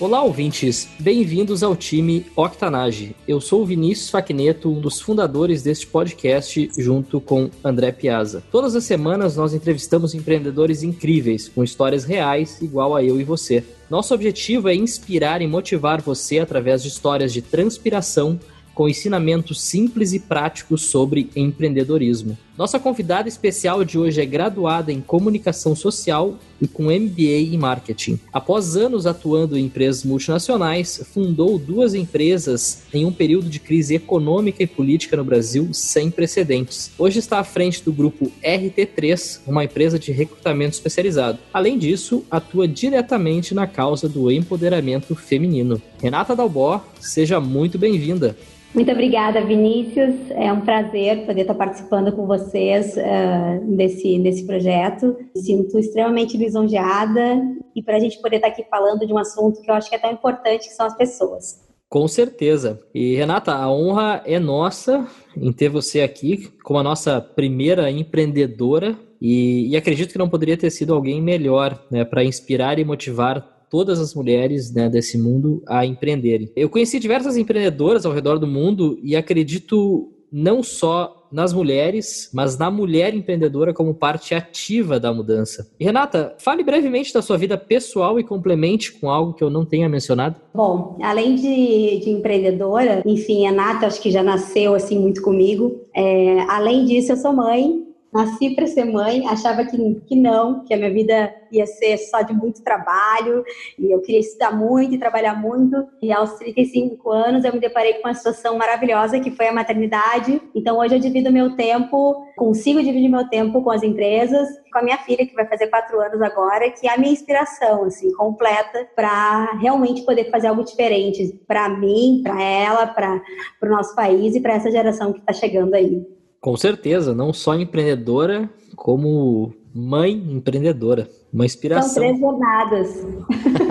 Olá, 0.00 0.24
ouvintes! 0.24 0.88
Bem-vindos 0.98 1.62
ao 1.62 1.76
time 1.76 2.26
Octanage. 2.34 3.14
Eu 3.28 3.40
sou 3.40 3.62
o 3.62 3.64
Vinícius 3.64 4.10
Facneto, 4.10 4.68
um 4.68 4.80
dos 4.80 5.00
fundadores 5.00 5.62
deste 5.62 5.86
podcast, 5.86 6.68
junto 6.76 7.20
com 7.20 7.48
André 7.62 7.92
Piazza. 7.92 8.42
Todas 8.50 8.74
as 8.74 8.82
semanas 8.82 9.36
nós 9.36 9.54
entrevistamos 9.54 10.12
empreendedores 10.12 10.82
incríveis, 10.82 11.48
com 11.48 11.62
histórias 11.62 12.02
reais, 12.04 12.60
igual 12.60 12.96
a 12.96 13.04
eu 13.04 13.20
e 13.20 13.24
você. 13.24 13.62
Nosso 13.88 14.12
objetivo 14.12 14.68
é 14.68 14.74
inspirar 14.74 15.40
e 15.40 15.46
motivar 15.46 16.02
você 16.02 16.40
através 16.40 16.82
de 16.82 16.88
histórias 16.88 17.32
de 17.32 17.40
transpiração 17.40 18.40
com 18.74 18.88
ensinamentos 18.88 19.62
simples 19.62 20.12
e 20.12 20.18
práticos 20.18 20.86
sobre 20.86 21.30
empreendedorismo. 21.36 22.36
Nossa 22.56 22.78
convidada 22.78 23.28
especial 23.28 23.84
de 23.84 23.98
hoje 23.98 24.20
é 24.20 24.24
graduada 24.24 24.92
em 24.92 25.00
comunicação 25.00 25.74
social 25.74 26.38
e 26.62 26.68
com 26.68 26.84
MBA 26.84 27.52
em 27.52 27.58
marketing. 27.58 28.20
Após 28.32 28.76
anos 28.76 29.06
atuando 29.06 29.58
em 29.58 29.64
empresas 29.64 30.04
multinacionais, 30.04 31.02
fundou 31.12 31.58
duas 31.58 31.94
empresas 31.94 32.84
em 32.94 33.04
um 33.04 33.10
período 33.10 33.50
de 33.50 33.58
crise 33.58 33.96
econômica 33.96 34.62
e 34.62 34.68
política 34.68 35.16
no 35.16 35.24
Brasil 35.24 35.68
sem 35.72 36.12
precedentes. 36.12 36.92
Hoje 36.96 37.18
está 37.18 37.40
à 37.40 37.44
frente 37.44 37.82
do 37.82 37.92
grupo 37.92 38.30
RT3, 38.40 39.40
uma 39.48 39.64
empresa 39.64 39.98
de 39.98 40.12
recrutamento 40.12 40.74
especializado. 40.74 41.40
Além 41.52 41.76
disso, 41.76 42.24
atua 42.30 42.68
diretamente 42.68 43.52
na 43.52 43.66
causa 43.66 44.08
do 44.08 44.30
empoderamento 44.30 45.16
feminino. 45.16 45.82
Renata 46.00 46.36
Dalbó, 46.36 46.84
seja 47.00 47.40
muito 47.40 47.80
bem-vinda. 47.80 48.36
Muito 48.74 48.90
obrigada, 48.90 49.40
Vinícius. 49.40 50.16
É 50.30 50.52
um 50.52 50.62
prazer 50.62 51.24
poder 51.26 51.42
estar 51.42 51.54
participando 51.54 52.10
com 52.10 52.26
vocês 52.26 52.96
uh, 52.96 53.76
desse, 53.76 54.18
desse 54.18 54.44
projeto. 54.44 55.16
Sinto 55.36 55.78
extremamente 55.78 56.36
lisonjeada 56.36 57.40
e 57.74 57.80
para 57.80 57.96
a 57.96 58.00
gente 58.00 58.20
poder 58.20 58.36
estar 58.36 58.48
aqui 58.48 58.64
falando 58.68 59.06
de 59.06 59.12
um 59.12 59.18
assunto 59.18 59.62
que 59.62 59.70
eu 59.70 59.74
acho 59.74 59.88
que 59.88 59.94
é 59.94 59.98
tão 59.98 60.10
importante, 60.10 60.66
que 60.66 60.74
são 60.74 60.86
as 60.86 60.96
pessoas. 60.96 61.62
Com 61.88 62.08
certeza. 62.08 62.80
E 62.92 63.14
Renata, 63.14 63.54
a 63.54 63.70
honra 63.70 64.20
é 64.26 64.40
nossa 64.40 65.06
em 65.36 65.52
ter 65.52 65.68
você 65.68 66.00
aqui 66.00 66.48
como 66.64 66.80
a 66.80 66.82
nossa 66.82 67.20
primeira 67.20 67.88
empreendedora 67.92 68.98
e, 69.20 69.68
e 69.68 69.76
acredito 69.76 70.10
que 70.10 70.18
não 70.18 70.28
poderia 70.28 70.56
ter 70.56 70.70
sido 70.70 70.92
alguém 70.92 71.22
melhor 71.22 71.80
né, 71.88 72.04
para 72.04 72.24
inspirar 72.24 72.80
e 72.80 72.84
motivar 72.84 73.53
todas 73.70 74.00
as 74.00 74.14
mulheres 74.14 74.72
né, 74.72 74.88
desse 74.88 75.18
mundo 75.18 75.62
a 75.66 75.84
empreenderem. 75.84 76.50
Eu 76.54 76.68
conheci 76.68 76.98
diversas 76.98 77.36
empreendedoras 77.36 78.06
ao 78.06 78.12
redor 78.12 78.38
do 78.38 78.46
mundo 78.46 78.98
e 79.02 79.16
acredito 79.16 80.10
não 80.30 80.64
só 80.64 81.28
nas 81.34 81.52
mulheres, 81.52 82.30
mas 82.32 82.56
na 82.56 82.70
mulher 82.70 83.12
empreendedora 83.12 83.74
como 83.74 83.92
parte 83.92 84.34
ativa 84.34 85.00
da 85.00 85.12
mudança. 85.12 85.68
Renata, 85.80 86.34
fale 86.38 86.62
brevemente 86.62 87.12
da 87.12 87.20
sua 87.20 87.36
vida 87.36 87.58
pessoal 87.58 88.20
e 88.20 88.24
complemente 88.24 88.92
com 88.92 89.10
algo 89.10 89.34
que 89.34 89.42
eu 89.42 89.50
não 89.50 89.64
tenha 89.64 89.88
mencionado. 89.88 90.36
Bom, 90.54 90.96
além 91.02 91.34
de, 91.34 91.98
de 92.04 92.10
empreendedora, 92.10 93.02
enfim, 93.04 93.46
a 93.46 93.50
Renata 93.50 93.86
acho 93.86 94.00
que 94.00 94.12
já 94.12 94.22
nasceu 94.22 94.74
assim 94.74 94.98
muito 94.98 95.22
comigo. 95.22 95.80
É, 95.94 96.40
além 96.48 96.84
disso, 96.84 97.10
eu 97.12 97.16
sou 97.16 97.32
mãe, 97.32 97.84
nasci 98.14 98.54
para 98.54 98.66
ser 98.68 98.84
mãe, 98.84 99.26
achava 99.26 99.64
que, 99.64 99.76
que 100.06 100.14
não, 100.14 100.64
que 100.64 100.72
a 100.72 100.76
minha 100.76 100.92
vida 100.92 101.34
ia 101.50 101.66
ser 101.66 101.98
só 101.98 102.22
de 102.22 102.32
muito 102.32 102.62
trabalho, 102.62 103.44
e 103.76 103.90
eu 103.90 104.00
queria 104.00 104.20
estudar 104.20 104.52
muito 104.52 104.94
e 104.94 104.98
trabalhar 104.98 105.34
muito. 105.34 105.84
E 106.00 106.12
aos 106.12 106.34
35 106.34 107.10
anos 107.10 107.44
eu 107.44 107.52
me 107.52 107.58
deparei 107.58 107.94
com 107.94 108.08
uma 108.08 108.14
situação 108.14 108.56
maravilhosa 108.56 109.18
que 109.18 109.32
foi 109.32 109.48
a 109.48 109.52
maternidade. 109.52 110.40
Então 110.54 110.78
hoje 110.78 110.94
eu 110.94 111.00
divido 111.00 111.32
meu 111.32 111.56
tempo, 111.56 112.24
consigo 112.36 112.82
dividir 112.82 113.08
meu 113.08 113.28
tempo 113.28 113.62
com 113.62 113.70
as 113.70 113.82
empresas, 113.82 114.48
com 114.72 114.78
a 114.78 114.82
minha 114.82 114.98
filha 114.98 115.26
que 115.26 115.34
vai 115.34 115.46
fazer 115.46 115.66
quatro 115.66 116.00
anos 116.00 116.22
agora, 116.22 116.70
que 116.70 116.86
é 116.86 116.94
a 116.94 116.98
minha 116.98 117.12
inspiração 117.12 117.84
assim 117.84 118.12
completa 118.12 118.88
para 118.94 119.52
realmente 119.60 120.02
poder 120.02 120.30
fazer 120.30 120.46
algo 120.46 120.64
diferente 120.64 121.40
para 121.48 121.68
mim, 121.68 122.20
para 122.22 122.40
ela, 122.40 122.86
para 122.86 123.20
o 123.62 123.66
nosso 123.66 123.94
país 123.96 124.36
e 124.36 124.40
para 124.40 124.54
essa 124.54 124.70
geração 124.70 125.12
que 125.12 125.18
está 125.18 125.32
chegando 125.32 125.74
aí. 125.74 126.23
Com 126.44 126.58
certeza, 126.58 127.14
não 127.14 127.32
só 127.32 127.54
empreendedora, 127.54 128.50
como 128.76 129.54
mãe 129.74 130.12
empreendedora. 130.12 131.08
Uma 131.32 131.46
inspiração. 131.46 131.88
São 131.88 132.02
três 132.02 132.20
jornadas. 132.20 133.06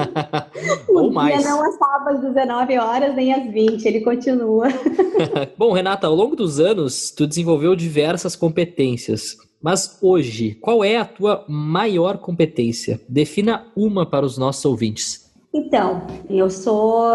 Ou 0.90 1.14
mais. 1.14 1.38
Dia 1.38 1.52
não 1.52 1.62
acaba 1.62 2.14
às 2.14 2.22
19 2.22 2.80
horas 2.80 3.16
nem 3.16 3.32
às 3.32 3.54
20, 3.54 3.86
ele 3.86 4.02
continua. 4.02 4.70
Bom, 5.56 5.72
Renata, 5.72 6.08
ao 6.08 6.16
longo 6.16 6.36
dos 6.36 6.60
anos, 6.60 7.12
tu 7.12 7.28
desenvolveu 7.28 7.76
diversas 7.76 8.36
competências. 8.36 9.38
Mas 9.62 10.00
hoje, 10.02 10.56
qual 10.56 10.84
é 10.84 10.98
a 10.98 11.06
tua 11.06 11.46
maior 11.48 12.18
competência? 12.18 13.00
Defina 13.08 13.68
uma 13.76 14.04
para 14.04 14.26
os 14.26 14.36
nossos 14.36 14.66
ouvintes. 14.66 15.23
Então, 15.56 16.08
eu 16.28 16.50
sou, 16.50 17.06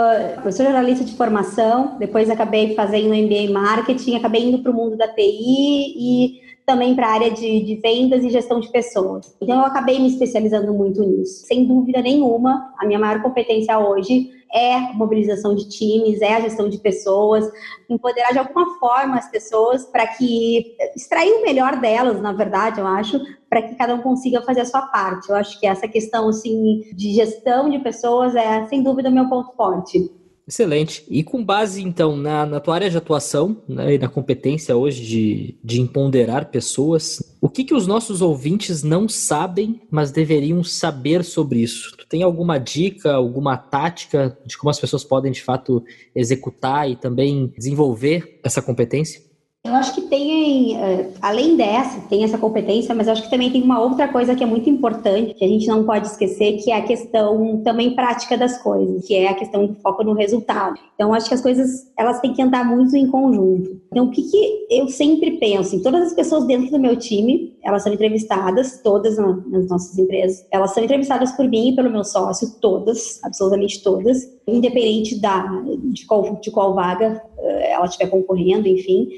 sou 0.53 0.65
jornalista 0.65 1.05
de 1.05 1.17
formação, 1.17 1.99
depois 1.99 2.31
acabei 2.31 2.73
fazendo 2.75 3.09
MBA 3.09 3.35
em 3.35 3.53
marketing, 3.53 4.15
acabei 4.15 4.49
indo 4.49 4.61
para 4.61 4.71
o 4.71 4.75
mundo 4.75 4.97
da 4.97 5.09
TI 5.09 5.95
e 5.97 6.48
também 6.69 6.95
para 6.95 7.07
a 7.07 7.13
área 7.13 7.31
de, 7.31 7.63
de, 7.63 7.77
vendas 7.77 8.23
e 8.23 8.29
gestão 8.29 8.61
de 8.61 8.71
pessoas. 8.71 9.35
Então, 9.41 9.59
eu 9.59 9.65
acabei 9.65 9.99
me 9.99 10.09
especializando 10.09 10.75
muito 10.75 11.03
nisso. 11.03 11.47
Sem 11.47 11.67
dúvida 11.67 12.03
nenhuma, 12.03 12.75
a 12.79 12.85
minha 12.85 12.99
maior 12.99 13.23
competência 13.23 13.79
hoje 13.79 14.29
é 14.53 14.79
mobilização 14.93 15.55
de 15.55 15.67
times, 15.67 16.21
é 16.21 16.35
a 16.35 16.41
gestão 16.41 16.69
de 16.69 16.79
pessoas, 16.79 17.51
empoderar 17.89 18.33
de 18.33 18.39
alguma 18.39 18.79
forma 18.79 19.17
as 19.17 19.31
pessoas 19.31 19.87
para 19.87 20.07
que 20.07 20.77
extrair 20.95 21.33
o 21.33 21.43
melhor 21.43 21.81
delas, 21.81 22.21
na 22.21 22.33
verdade, 22.33 22.81
eu 22.81 22.87
acho, 22.87 23.19
para 23.49 23.63
que 23.63 23.75
cada 23.75 23.95
um 23.95 24.03
consiga 24.03 24.43
fazer 24.43 24.61
a 24.61 24.67
sua 24.67 24.83
parte. 24.83 25.31
Eu 25.31 25.37
acho 25.37 25.59
que 25.59 25.67
essa 25.67 25.89
questão 25.89 26.29
assim 26.29 26.83
de 26.95 27.15
gestão 27.15 27.71
de 27.71 27.79
pessoas 27.79 28.37
é 28.37 28.67
sem 28.67 28.83
dúvida 28.83 29.09
o 29.09 29.13
meu 29.13 29.27
ponto 29.29 29.55
forte. 29.55 30.18
Excelente. 30.49 31.05
E 31.11 31.23
com 31.23 31.45
base, 31.45 31.83
então, 31.83 32.17
na, 32.17 32.47
na 32.47 32.59
tua 32.59 32.75
área 32.75 32.89
de 32.89 32.97
atuação 32.97 33.63
né, 33.69 33.97
e 33.97 33.99
na 33.99 34.09
competência 34.09 34.75
hoje 34.75 35.05
de, 35.05 35.59
de 35.63 35.79
empoderar 35.79 36.47
pessoas, 36.47 37.37
o 37.39 37.51
que, 37.51 37.65
que 37.65 37.75
os 37.75 37.87
nossos 37.87 38.23
ouvintes 38.23 38.83
não 38.83 39.07
sabem, 39.07 39.83
mas 39.91 40.11
deveriam 40.11 40.65
saber 40.65 41.23
sobre 41.23 41.61
isso? 41.61 41.95
Tu 41.99 42.07
tem 42.07 42.23
alguma 42.23 42.57
dica, 42.57 43.13
alguma 43.13 43.59
tática 43.59 44.39
de 44.47 44.57
como 44.57 44.71
as 44.71 44.81
pessoas 44.81 45.05
podem, 45.05 45.31
de 45.31 45.43
fato, 45.43 45.85
executar 46.15 46.91
e 46.91 46.97
também 46.97 47.53
desenvolver 47.55 48.41
essa 48.43 48.63
competência? 48.63 49.28
Eu 49.69 49.75
acho 49.75 49.95
que 49.95 50.01
tem, 50.01 50.79
eh, 50.79 51.11
além 51.21 51.55
dessa, 51.55 52.01
tem 52.09 52.25
essa 52.25 52.39
competência, 52.39 52.95
mas 52.95 53.07
acho 53.07 53.23
que 53.23 53.31
também 53.31 53.51
tem 53.51 53.63
uma 53.63 53.79
outra 53.79 54.09
coisa 54.09 54.35
que 54.35 54.43
é 54.43 54.47
muito 54.47 54.71
importante, 54.71 55.35
que 55.35 55.45
a 55.45 55.49
gente 55.49 55.67
não 55.67 55.85
pode 55.85 56.07
esquecer, 56.07 56.57
que 56.57 56.71
é 56.71 56.79
a 56.79 56.83
questão 56.83 57.61
também 57.63 57.95
prática 57.95 58.39
das 58.39 58.57
coisas, 58.63 59.07
que 59.07 59.15
é 59.15 59.29
a 59.29 59.35
questão 59.35 59.67
do 59.67 59.75
foco 59.75 60.03
no 60.03 60.15
resultado. 60.15 60.81
Então, 60.95 61.13
acho 61.13 61.29
que 61.29 61.35
as 61.35 61.43
coisas, 61.43 61.93
elas 61.99 62.19
têm 62.21 62.33
que 62.33 62.41
andar 62.41 62.65
muito 62.65 62.97
em 62.97 63.07
conjunto. 63.09 63.79
Então, 63.93 64.07
o 64.07 64.11
que, 64.11 64.23
que 64.23 64.67
eu 64.71 64.89
sempre 64.89 65.33
penso? 65.33 65.77
Em 65.77 65.83
todas 65.83 66.07
as 66.09 66.15
pessoas 66.15 66.47
dentro 66.47 66.71
do 66.71 66.79
meu 66.79 66.97
time, 66.97 67.55
elas 67.63 67.83
são 67.83 67.93
entrevistadas, 67.93 68.81
todas 68.83 69.19
nas 69.19 69.69
nossas 69.69 69.99
empresas, 69.99 70.47
elas 70.51 70.73
são 70.73 70.83
entrevistadas 70.83 71.33
por 71.33 71.47
mim 71.47 71.69
e 71.69 71.77
pelo 71.77 71.91
meu 71.91 72.05
sócio, 72.05 72.55
todas, 72.59 73.23
absolutamente 73.23 73.83
todas, 73.83 74.27
independente 74.47 75.21
da, 75.21 75.47
de, 75.93 76.07
qual, 76.07 76.41
de 76.41 76.51
qual 76.51 76.75
vaga 76.75 77.23
eh, 77.39 77.73
ela 77.73 77.85
estiver 77.85 78.09
concorrendo, 78.09 78.67
enfim 78.67 79.11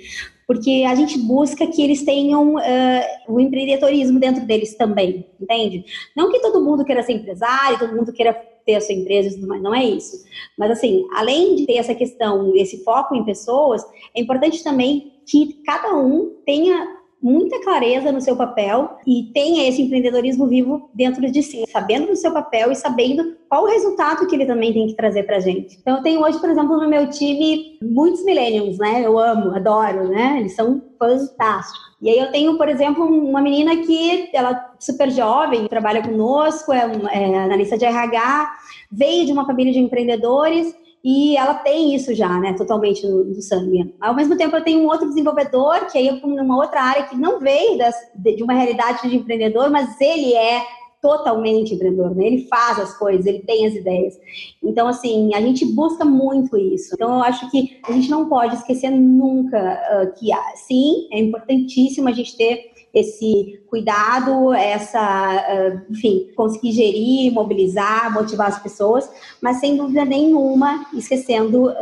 porque 0.50 0.84
a 0.84 0.96
gente 0.96 1.16
busca 1.16 1.64
que 1.64 1.80
eles 1.80 2.02
tenham 2.02 2.56
uh, 2.56 3.02
o 3.28 3.38
empreendedorismo 3.38 4.18
dentro 4.18 4.44
deles 4.44 4.74
também, 4.74 5.24
entende? 5.40 5.84
Não 6.16 6.28
que 6.28 6.40
todo 6.40 6.60
mundo 6.60 6.84
queira 6.84 7.04
ser 7.04 7.12
empresário, 7.12 7.78
todo 7.78 7.94
mundo 7.94 8.12
queira 8.12 8.32
ter 8.66 8.74
a 8.74 8.80
sua 8.80 8.96
empresa 8.96 9.38
não 9.46 9.72
é 9.72 9.84
isso. 9.84 10.24
Mas 10.58 10.72
assim, 10.72 11.06
além 11.14 11.54
de 11.54 11.66
ter 11.66 11.76
essa 11.76 11.94
questão, 11.94 12.52
esse 12.56 12.82
foco 12.82 13.14
em 13.14 13.24
pessoas, 13.24 13.84
é 14.12 14.20
importante 14.20 14.64
também 14.64 15.20
que 15.24 15.62
cada 15.64 15.94
um 15.94 16.34
tenha 16.44 16.96
muita 17.22 17.62
clareza 17.62 18.10
no 18.10 18.20
seu 18.20 18.36
papel 18.36 18.96
e 19.06 19.30
tenha 19.34 19.68
esse 19.68 19.82
empreendedorismo 19.82 20.46
vivo 20.46 20.90
dentro 20.94 21.30
de 21.30 21.42
si, 21.42 21.64
sabendo 21.70 22.08
do 22.08 22.16
seu 22.16 22.32
papel 22.32 22.72
e 22.72 22.76
sabendo 22.76 23.36
qual 23.48 23.64
o 23.64 23.68
resultado 23.68 24.26
que 24.26 24.34
ele 24.34 24.46
também 24.46 24.72
tem 24.72 24.86
que 24.86 24.94
trazer 24.94 25.24
para 25.24 25.40
gente. 25.40 25.78
Então, 25.80 25.98
eu 25.98 26.02
tenho 26.02 26.22
hoje, 26.22 26.38
por 26.40 26.48
exemplo, 26.48 26.76
no 26.76 26.88
meu 26.88 27.08
time 27.10 27.78
muitos 27.82 28.24
millennials, 28.24 28.78
né? 28.78 29.02
Eu 29.04 29.18
amo, 29.18 29.54
adoro, 29.54 30.08
né? 30.08 30.36
Eles 30.40 30.54
são 30.54 30.82
fantásticos. 30.98 31.90
E 32.00 32.08
aí 32.08 32.18
eu 32.18 32.30
tenho, 32.30 32.56
por 32.56 32.68
exemplo, 32.68 33.04
uma 33.04 33.42
menina 33.42 33.76
que 33.78 34.30
ela 34.32 34.72
super 34.78 35.10
jovem, 35.10 35.68
trabalha 35.68 36.02
conosco, 36.02 36.72
é, 36.72 36.90
é 37.12 37.38
analista 37.38 37.76
de 37.76 37.84
RH, 37.84 38.50
veio 38.90 39.26
de 39.26 39.32
uma 39.32 39.44
família 39.44 39.72
de 39.72 39.78
empreendedores 39.78 40.74
e 41.02 41.36
ela 41.36 41.54
tem 41.54 41.94
isso 41.94 42.14
já, 42.14 42.28
né, 42.38 42.52
totalmente 42.52 43.06
no, 43.06 43.24
no, 43.24 43.40
sangue. 43.40 43.94
Ao 44.00 44.14
mesmo 44.14 44.36
tempo, 44.36 44.54
eu 44.56 44.64
tenho 44.64 44.80
um 44.80 44.86
outro 44.86 45.08
desenvolvedor, 45.08 45.86
que 45.86 45.96
aí 45.96 46.08
eu 46.08 46.16
numa 46.28 46.56
outra 46.56 46.82
área 46.82 47.04
que 47.04 47.16
não 47.16 47.40
veio 47.40 47.78
das, 47.78 47.94
de 48.14 48.42
uma 48.42 48.52
realidade 48.52 49.08
de 49.08 49.16
empreendedor, 49.16 49.70
mas 49.70 49.98
ele 50.00 50.34
é 50.34 50.62
totalmente 51.00 51.74
empreendedor, 51.74 52.14
né? 52.14 52.26
Ele 52.26 52.46
faz 52.46 52.78
as 52.78 52.96
coisas, 52.98 53.24
ele 53.24 53.40
tem 53.40 53.66
as 53.66 53.74
ideias. 53.74 54.18
Então, 54.62 54.86
assim, 54.86 55.34
a 55.34 55.40
gente 55.40 55.64
busca 55.64 56.04
muito 56.04 56.58
isso. 56.58 56.90
Então, 56.94 57.14
eu 57.14 57.22
acho 57.22 57.50
que 57.50 57.80
a 57.88 57.92
gente 57.92 58.10
não 58.10 58.28
pode 58.28 58.56
esquecer 58.56 58.90
nunca 58.90 59.58
uh, 59.58 60.18
que, 60.18 60.28
sim, 60.56 61.08
é 61.10 61.18
importantíssimo 61.18 62.08
a 62.08 62.12
gente 62.12 62.36
ter 62.36 62.69
esse 62.92 63.62
cuidado, 63.68 64.52
essa, 64.52 65.84
enfim, 65.88 66.30
conseguir 66.36 66.72
gerir, 66.72 67.32
mobilizar, 67.32 68.12
motivar 68.12 68.48
as 68.48 68.62
pessoas, 68.62 69.08
mas 69.40 69.58
sem 69.58 69.76
dúvida 69.76 70.04
nenhuma, 70.04 70.86
esquecendo 70.94 71.72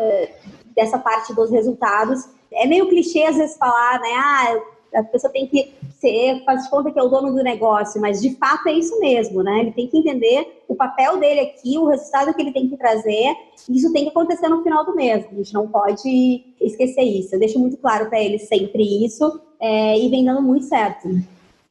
dessa 0.74 0.98
parte 0.98 1.34
dos 1.34 1.50
resultados. 1.50 2.28
É 2.52 2.66
meio 2.66 2.88
clichê 2.88 3.24
às 3.24 3.36
vezes 3.36 3.56
falar, 3.56 4.00
né? 4.00 4.08
Ah, 4.14 4.58
a 4.94 5.02
pessoa 5.02 5.30
tem 5.30 5.46
que 5.46 5.74
ser, 6.00 6.42
faz 6.44 6.66
conta 6.68 6.90
que 6.90 6.98
é 6.98 7.02
o 7.02 7.08
dono 7.08 7.30
do 7.34 7.42
negócio, 7.42 8.00
mas 8.00 8.22
de 8.22 8.34
fato 8.36 8.68
é 8.68 8.72
isso 8.72 8.98
mesmo, 9.00 9.42
né? 9.42 9.60
Ele 9.60 9.72
tem 9.72 9.86
que 9.86 9.98
entender 9.98 10.62
o 10.66 10.74
papel 10.74 11.18
dele 11.18 11.40
aqui, 11.40 11.76
o 11.76 11.86
resultado 11.86 12.32
que 12.32 12.40
ele 12.40 12.52
tem 12.52 12.68
que 12.68 12.76
trazer, 12.76 13.34
e 13.68 13.76
isso 13.76 13.92
tem 13.92 14.04
que 14.04 14.10
acontecer 14.10 14.48
no 14.48 14.62
final 14.62 14.86
do 14.86 14.94
mês. 14.94 15.26
A 15.30 15.34
gente 15.34 15.52
não 15.52 15.68
pode 15.68 16.42
esquecer 16.60 17.02
isso. 17.02 17.34
Eu 17.34 17.38
deixo 17.38 17.58
muito 17.58 17.76
claro 17.76 18.08
para 18.08 18.22
ele 18.22 18.38
sempre 18.38 19.04
isso, 19.04 19.40
é, 19.60 19.98
e 19.98 20.08
vem 20.08 20.24
dando 20.24 20.42
muito 20.42 20.64
certo. 20.64 21.08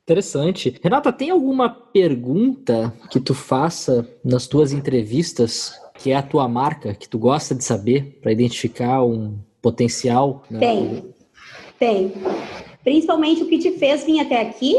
Interessante. 0.04 0.74
Renata, 0.82 1.12
tem 1.12 1.30
alguma 1.30 1.70
pergunta 1.70 2.94
que 3.12 3.20
tu 3.20 3.34
faça 3.34 4.08
nas 4.24 4.48
tuas 4.48 4.72
entrevistas 4.72 5.74
que 5.98 6.12
é 6.12 6.16
a 6.16 6.22
tua 6.22 6.48
marca, 6.48 6.94
que 6.94 7.10
tu 7.10 7.18
gosta 7.18 7.56
de 7.56 7.64
saber 7.64 8.20
para 8.22 8.32
identificar 8.32 9.04
um 9.04 9.36
potencial? 9.62 10.44
Né? 10.50 10.60
Tem, 10.60 11.04
tem 11.80 12.14
principalmente 12.84 13.44
o 13.44 13.48
que 13.48 13.60
te 13.60 13.72
fez 13.72 14.06
vir 14.06 14.22
até 14.22 14.40
aqui 14.40 14.76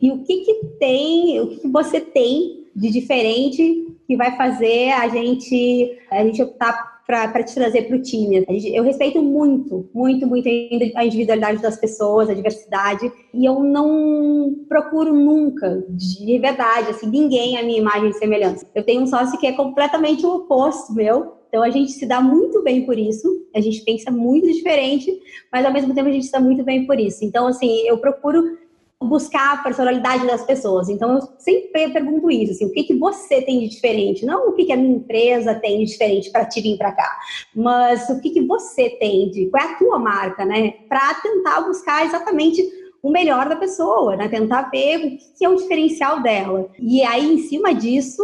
e 0.00 0.10
o 0.10 0.24
que, 0.24 0.44
que 0.44 0.54
tem, 0.78 1.40
o 1.40 1.48
que, 1.48 1.56
que 1.60 1.68
você 1.68 2.00
tem 2.00 2.66
de 2.74 2.90
diferente 2.90 3.96
que 4.06 4.16
vai 4.16 4.36
fazer 4.36 4.90
a 4.92 5.08
gente, 5.08 5.98
a 6.10 6.22
gente 6.22 6.42
optar 6.42 6.95
para 7.06 7.42
te 7.44 7.54
trazer 7.54 7.82
para 7.82 7.96
o 7.96 8.02
time. 8.02 8.44
Eu 8.74 8.82
respeito 8.82 9.22
muito, 9.22 9.88
muito, 9.94 10.26
muito 10.26 10.48
a 10.96 11.04
individualidade 11.04 11.62
das 11.62 11.76
pessoas, 11.78 12.28
a 12.28 12.34
diversidade, 12.34 13.10
e 13.32 13.44
eu 13.44 13.62
não 13.62 14.64
procuro 14.68 15.14
nunca, 15.14 15.84
de 15.88 16.38
verdade, 16.38 16.90
assim, 16.90 17.08
ninguém 17.08 17.56
a 17.56 17.62
minha 17.62 17.78
imagem 17.78 18.10
e 18.10 18.14
semelhança. 18.14 18.66
Eu 18.74 18.82
tenho 18.82 19.02
um 19.02 19.06
sócio 19.06 19.38
que 19.38 19.46
é 19.46 19.52
completamente 19.52 20.26
o 20.26 20.34
oposto 20.34 20.92
meu, 20.92 21.36
então 21.48 21.62
a 21.62 21.70
gente 21.70 21.92
se 21.92 22.04
dá 22.06 22.20
muito 22.20 22.62
bem 22.64 22.84
por 22.84 22.98
isso, 22.98 23.46
a 23.54 23.60
gente 23.60 23.82
pensa 23.82 24.10
muito 24.10 24.52
diferente, 24.52 25.16
mas 25.52 25.64
ao 25.64 25.72
mesmo 25.72 25.94
tempo 25.94 26.08
a 26.08 26.12
gente 26.12 26.26
se 26.26 26.32
dá 26.32 26.40
muito 26.40 26.64
bem 26.64 26.86
por 26.86 26.98
isso. 26.98 27.24
Então, 27.24 27.46
assim, 27.46 27.86
eu 27.86 27.98
procuro 27.98 28.58
buscar 29.06 29.54
a 29.54 29.62
personalidade 29.62 30.26
das 30.26 30.44
pessoas. 30.44 30.88
Então, 30.88 31.14
eu 31.14 31.20
sempre 31.38 31.88
pergunto 31.92 32.30
isso, 32.30 32.52
assim, 32.52 32.66
o 32.66 32.72
que, 32.72 32.84
que 32.84 32.94
você 32.94 33.42
tem 33.42 33.60
de 33.60 33.68
diferente? 33.68 34.26
Não 34.26 34.48
o 34.48 34.52
que, 34.52 34.64
que 34.64 34.72
a 34.72 34.76
minha 34.76 34.96
empresa 34.96 35.54
tem 35.54 35.78
de 35.78 35.92
diferente 35.92 36.30
para 36.30 36.44
te 36.44 36.60
vir 36.60 36.76
para 36.76 36.92
cá, 36.92 37.18
mas 37.54 38.08
o 38.08 38.20
que, 38.20 38.30
que 38.30 38.42
você 38.42 38.90
tem 38.90 39.30
de, 39.30 39.46
qual 39.46 39.62
é 39.62 39.72
a 39.72 39.78
tua 39.78 39.98
marca, 39.98 40.44
né? 40.44 40.74
Para 40.88 41.14
tentar 41.14 41.60
buscar 41.62 42.04
exatamente 42.04 42.62
o 43.02 43.10
melhor 43.10 43.48
da 43.48 43.56
pessoa, 43.56 44.16
né? 44.16 44.28
Tentar 44.28 44.62
ver 44.70 44.96
o 44.96 45.18
que 45.38 45.44
é 45.44 45.48
o 45.48 45.54
diferencial 45.54 46.20
dela. 46.20 46.68
E 46.78 47.02
aí, 47.02 47.34
em 47.34 47.38
cima 47.38 47.72
disso, 47.72 48.22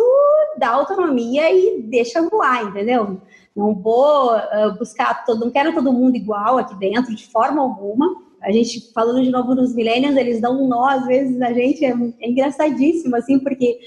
dá 0.59 0.71
autonomia 0.71 1.53
e 1.53 1.83
deixa 1.83 2.29
voar, 2.29 2.65
entendeu? 2.65 3.21
Não 3.55 3.75
vou 3.75 4.35
uh, 4.35 4.77
buscar 4.79 5.25
todo, 5.25 5.45
não 5.45 5.53
quero 5.53 5.75
todo 5.75 5.93
mundo 5.93 6.17
igual 6.17 6.59
aqui 6.59 6.75
dentro, 6.75 7.15
de 7.15 7.27
forma 7.29 7.63
alguma. 7.63 8.32
A 8.43 8.51
gente, 8.51 8.93
falando 8.93 9.23
de 9.23 9.31
novo 9.31 9.55
nos 9.55 9.75
millennials, 9.75 10.17
eles 10.17 10.41
dão 10.41 10.63
um 10.63 10.69
nó, 10.69 10.87
às 10.87 11.07
vezes, 11.07 11.41
a 11.41 11.53
gente, 11.53 11.85
é, 11.85 11.91
é 12.21 12.29
engraçadíssimo, 12.29 13.17
assim, 13.17 13.39
porque 13.39 13.79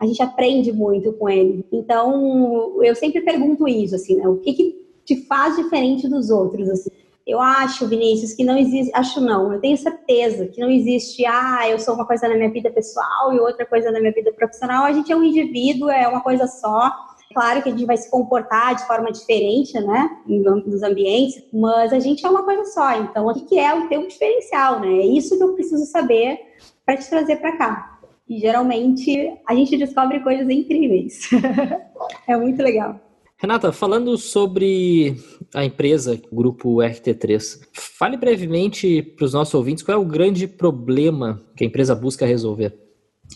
a 0.00 0.06
gente 0.06 0.22
aprende 0.22 0.72
muito 0.72 1.12
com 1.12 1.28
ele. 1.28 1.64
Então, 1.72 2.82
eu 2.82 2.94
sempre 2.94 3.20
pergunto 3.20 3.66
isso, 3.68 3.94
assim, 3.94 4.16
né? 4.16 4.28
O 4.28 4.36
que, 4.38 4.52
que 4.52 4.88
te 5.04 5.16
faz 5.26 5.56
diferente 5.56 6.08
dos 6.08 6.30
outros, 6.30 6.68
assim? 6.68 6.90
Eu 7.26 7.40
acho, 7.40 7.86
Vinícius, 7.86 8.32
que 8.32 8.42
não 8.42 8.56
existe, 8.56 8.90
acho 8.94 9.20
não, 9.20 9.52
eu 9.52 9.60
tenho 9.60 9.76
certeza 9.76 10.46
que 10.46 10.60
não 10.62 10.70
existe, 10.70 11.26
ah, 11.26 11.68
eu 11.68 11.78
sou 11.78 11.94
uma 11.94 12.06
coisa 12.06 12.26
na 12.26 12.34
minha 12.34 12.50
vida 12.50 12.70
pessoal 12.70 13.34
e 13.34 13.38
outra 13.38 13.66
coisa 13.66 13.90
na 13.90 14.00
minha 14.00 14.12
vida 14.12 14.32
profissional. 14.32 14.84
A 14.84 14.92
gente 14.92 15.12
é 15.12 15.16
um 15.16 15.22
indivíduo, 15.22 15.90
é 15.90 16.08
uma 16.08 16.22
coisa 16.22 16.46
só. 16.46 16.90
Claro 17.32 17.62
que 17.62 17.68
a 17.68 17.72
gente 17.72 17.84
vai 17.84 17.96
se 17.96 18.10
comportar 18.10 18.74
de 18.74 18.86
forma 18.86 19.12
diferente, 19.12 19.78
né, 19.78 20.10
nos 20.26 20.82
ambientes, 20.82 21.42
mas 21.52 21.92
a 21.92 21.98
gente 21.98 22.24
é 22.24 22.28
uma 22.28 22.42
coisa 22.42 22.64
só. 22.64 22.98
Então, 23.00 23.26
o 23.26 23.34
que 23.46 23.58
é 23.58 23.74
o 23.74 23.88
teu 23.88 24.06
diferencial, 24.06 24.80
né? 24.80 24.88
É 24.88 25.06
isso 25.06 25.36
que 25.36 25.44
eu 25.44 25.54
preciso 25.54 25.84
saber 25.86 26.38
para 26.86 26.96
te 26.96 27.08
trazer 27.08 27.36
para 27.36 27.56
cá. 27.56 27.98
E 28.28 28.38
geralmente 28.38 29.32
a 29.46 29.54
gente 29.54 29.76
descobre 29.76 30.20
coisas 30.20 30.48
incríveis. 30.48 31.28
é 32.26 32.36
muito 32.36 32.62
legal. 32.62 33.00
Renata, 33.40 33.70
falando 33.72 34.18
sobre 34.18 35.16
a 35.54 35.64
empresa, 35.64 36.20
o 36.30 36.34
grupo 36.34 36.76
RT3, 36.78 37.60
fale 37.72 38.16
brevemente 38.16 39.00
para 39.00 39.24
os 39.24 39.32
nossos 39.32 39.54
ouvintes 39.54 39.84
qual 39.84 39.96
é 39.96 40.00
o 40.00 40.04
grande 40.04 40.48
problema 40.48 41.40
que 41.56 41.62
a 41.62 41.66
empresa 41.66 41.94
busca 41.94 42.26
resolver. 42.26 42.76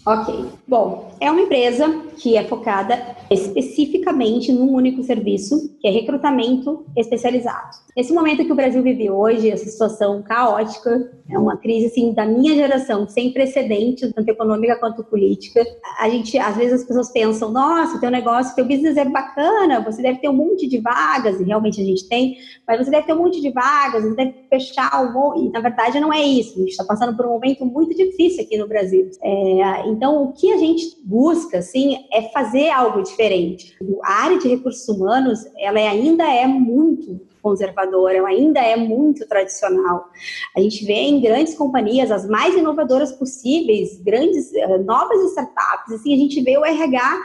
Ok. 0.04 0.48
Bom, 0.66 1.16
é 1.20 1.30
uma 1.30 1.42
empresa 1.42 1.86
que 2.22 2.36
é 2.36 2.44
focada 2.44 3.16
especificamente 3.28 4.52
num 4.52 4.72
único 4.72 5.02
serviço, 5.02 5.76
que 5.80 5.88
é 5.88 5.90
recrutamento 5.90 6.86
especializado. 6.96 7.76
Esse 7.96 8.14
momento 8.14 8.44
que 8.44 8.52
o 8.52 8.54
Brasil 8.54 8.80
vive 8.80 9.10
hoje, 9.10 9.50
essa 9.50 9.68
situação 9.68 10.22
caótica, 10.22 11.10
é 11.28 11.36
uma 11.36 11.56
crise 11.56 11.86
assim 11.86 12.12
da 12.12 12.24
minha 12.24 12.54
geração, 12.54 13.08
sem 13.08 13.32
precedentes, 13.32 14.12
tanto 14.12 14.28
econômica 14.28 14.76
quanto 14.76 15.02
política. 15.02 15.64
A 15.98 16.08
gente, 16.08 16.38
às 16.38 16.56
vezes 16.56 16.82
as 16.82 16.86
pessoas 16.86 17.10
pensam: 17.10 17.50
"Nossa, 17.50 17.98
teu 17.98 18.10
negócio, 18.10 18.54
teu 18.54 18.66
business 18.66 18.96
é 18.96 19.04
bacana, 19.04 19.80
você 19.80 20.00
deve 20.00 20.20
ter 20.20 20.28
um 20.28 20.36
monte 20.36 20.68
de 20.68 20.78
vagas", 20.78 21.40
e 21.40 21.44
realmente 21.44 21.80
a 21.80 21.84
gente 21.84 22.08
tem, 22.08 22.36
mas 22.66 22.78
você 22.78 22.90
deve 22.90 23.06
ter 23.06 23.14
um 23.14 23.18
monte 23.18 23.40
de 23.40 23.50
vagas, 23.50 24.04
você 24.04 24.14
deve 24.14 24.34
fechar 24.48 24.90
um 25.02 25.44
e 25.44 25.50
na 25.50 25.60
verdade 25.60 25.98
não 25.98 26.12
é 26.12 26.22
isso. 26.22 26.54
A 26.54 26.60
gente 26.60 26.70
está 26.70 26.84
passando 26.84 27.16
por 27.16 27.26
um 27.26 27.30
momento 27.30 27.66
muito 27.66 27.94
difícil 27.96 28.44
aqui 28.44 28.56
no 28.56 28.68
Brasil. 28.68 29.10
É, 29.22 29.88
então, 29.88 30.22
o 30.24 30.32
que 30.32 30.52
a 30.52 30.58
gente 30.58 30.84
busca, 31.04 31.58
assim, 31.58 31.96
é 32.12 32.22
fazer 32.30 32.70
algo 32.70 33.02
diferente. 33.02 33.76
A 34.04 34.24
área 34.24 34.38
de 34.38 34.48
recursos 34.48 34.86
humanos, 34.88 35.40
ela 35.58 35.78
ainda 35.78 36.24
é 36.24 36.46
muito 36.46 37.20
conservadora, 37.42 38.16
ela 38.16 38.28
ainda 38.28 38.60
é 38.60 38.76
muito 38.76 39.26
tradicional. 39.26 40.08
A 40.56 40.60
gente 40.60 40.84
vê 40.84 40.94
em 40.94 41.20
grandes 41.20 41.54
companhias, 41.54 42.10
as 42.10 42.26
mais 42.28 42.54
inovadoras 42.54 43.12
possíveis, 43.12 44.00
grandes, 44.00 44.54
eh, 44.54 44.78
novas 44.78 45.20
startups, 45.30 45.92
assim, 45.92 46.14
a 46.14 46.16
gente 46.16 46.40
vê 46.40 46.56
o 46.56 46.64
RH 46.64 47.20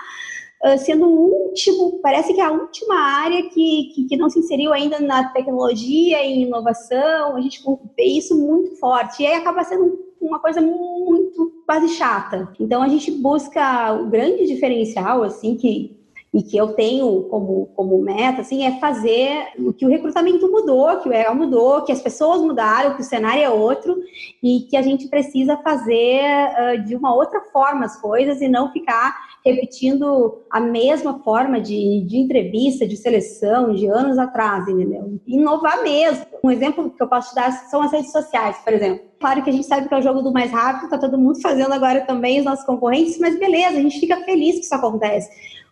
uh, 0.66 0.78
sendo 0.80 1.06
o 1.06 1.48
último, 1.50 2.00
parece 2.02 2.34
que 2.34 2.42
é 2.42 2.46
a 2.46 2.52
última 2.52 2.96
área 2.96 3.44
que, 3.50 3.92
que, 3.94 4.06
que, 4.06 4.18
não 4.18 4.30
se 4.30 4.40
inseriu 4.40 4.74
ainda 4.74 5.00
na 5.00 5.30
tecnologia 5.30 6.24
e 6.24 6.42
inovação, 6.42 7.36
a 7.36 7.42
gente 7.42 7.62
vê 7.96 8.04
isso 8.04 8.36
muito 8.36 8.76
forte, 8.78 9.22
e 9.22 9.28
aí 9.28 9.36
acaba 9.36 9.64
sendo 9.64 10.07
uma 10.22 10.40
coisa 10.40 10.62
muito 10.62 11.64
quase 11.66 11.90
chata. 11.90 12.54
Então 12.60 12.82
a 12.82 12.88
gente 12.88 13.12
busca 13.12 13.94
o 13.94 14.08
grande 14.08 14.48
diferencial, 14.48 15.24
assim, 15.24 15.56
que 15.56 15.98
e 16.34 16.44
que 16.44 16.58
eu 16.58 16.74
tenho 16.74 17.24
como, 17.24 17.68
como 17.76 18.02
meta, 18.02 18.42
assim, 18.42 18.64
é 18.64 18.80
fazer 18.80 19.48
o 19.58 19.74
que 19.74 19.86
o 19.86 19.90
recrutamento 19.90 20.52
mudou, 20.52 20.98
que 20.98 21.10
o 21.10 21.12
RH 21.14 21.34
mudou, 21.34 21.82
que 21.84 21.92
as 21.92 22.02
pessoas 22.02 22.42
mudaram, 22.42 22.96
que 22.96 23.02
o 23.02 23.06
cenário 23.06 23.42
é 23.42 23.50
outro 23.50 23.98
e 24.44 24.68
que 24.70 24.76
a 24.76 24.82
gente 24.82 25.08
precisa 25.08 25.58
fazer 25.58 26.22
uh, 26.22 26.84
de 26.86 26.96
uma 26.96 27.14
outra 27.14 27.42
forma 27.52 27.86
as 27.86 28.00
coisas 28.00 28.42
e 28.42 28.48
não 28.48 28.72
ficar 28.72 29.16
repetindo 29.52 30.44
a 30.50 30.60
mesma 30.60 31.20
forma 31.24 31.60
de, 31.60 32.04
de 32.06 32.18
entrevista, 32.18 32.88
de 32.88 32.96
seleção 32.98 33.74
de 33.74 33.88
anos 33.88 34.18
atrás, 34.18 34.68
entendeu? 34.68 35.20
Inovar 35.26 35.84
mesmo. 35.84 36.26
Um 36.44 36.52
exemplo 36.52 36.90
que 36.90 37.02
eu 37.02 37.08
posso 37.08 37.30
te 37.30 37.36
dar 37.36 37.52
são 37.70 37.82
as 37.82 37.92
redes 37.92 38.12
sociais, 38.12 38.58
por 38.64 38.74
exemplo. 38.74 39.06
Claro 39.20 39.44
que 39.44 39.50
a 39.50 39.54
gente 39.54 39.66
sabe 39.66 39.88
que 39.88 39.94
é 39.94 39.98
o 39.98 40.02
jogo 40.02 40.22
do 40.22 40.32
mais 40.32 40.52
rápido, 40.52 40.90
tá 40.90 40.98
todo 40.98 41.18
mundo 41.18 41.42
fazendo 41.42 41.74
agora 41.74 42.02
também, 42.02 42.40
os 42.40 42.46
nossos 42.46 42.66
concorrentes, 42.66 43.18
mas 43.20 43.38
beleza, 43.40 43.78
a 43.78 43.82
gente 43.82 44.00
fica 44.00 44.18
feliz 44.24 44.56
que 44.56 44.66
isso 44.66 44.76
acontece 44.76 45.30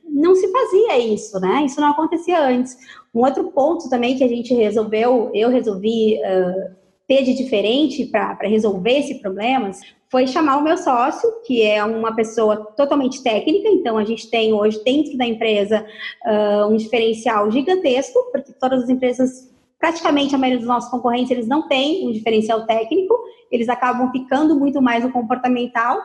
não 0.08 0.36
se 0.36 0.50
fazia 0.52 1.00
isso, 1.00 1.40
né? 1.40 1.64
Isso 1.66 1.82
não 1.82 1.90
acontecia 1.90 2.40
antes. 2.40 2.78
Um 3.14 3.22
outro 3.22 3.52
ponto 3.52 3.90
também 3.90 4.16
que 4.16 4.24
a 4.24 4.28
gente 4.28 4.54
resolveu, 4.54 5.32
eu 5.34 5.50
resolvi 5.50 6.18
uh, 6.18 6.76
ter 7.08 7.24
de 7.24 7.34
diferente 7.34 8.06
para 8.06 8.38
resolver 8.44 9.00
esse 9.00 9.16
problema, 9.16 9.72
foi 10.16 10.28
chamar 10.28 10.56
o 10.56 10.64
meu 10.64 10.78
sócio, 10.78 11.30
que 11.46 11.62
é 11.62 11.84
uma 11.84 12.16
pessoa 12.16 12.56
totalmente 12.78 13.22
técnica, 13.22 13.68
então 13.68 13.98
a 13.98 14.06
gente 14.06 14.30
tem 14.30 14.54
hoje 14.54 14.82
dentro 14.82 15.18
da 15.18 15.26
empresa 15.26 15.86
uh, 16.26 16.68
um 16.72 16.78
diferencial 16.78 17.52
gigantesco, 17.52 18.18
porque 18.32 18.54
todas 18.54 18.84
as 18.84 18.90
empresas, 18.90 19.54
praticamente 19.78 20.34
a 20.34 20.38
maioria 20.38 20.60
dos 20.60 20.70
nossos 20.70 20.90
concorrentes, 20.90 21.32
eles 21.32 21.50
não 21.50 21.68
têm 21.68 22.08
um 22.08 22.14
diferencial 22.14 22.66
técnico, 22.66 23.14
eles 23.52 23.68
acabam 23.68 24.10
ficando 24.10 24.58
muito 24.58 24.82
mais 24.82 25.04
no 25.04 25.12
comportamental 25.12 26.00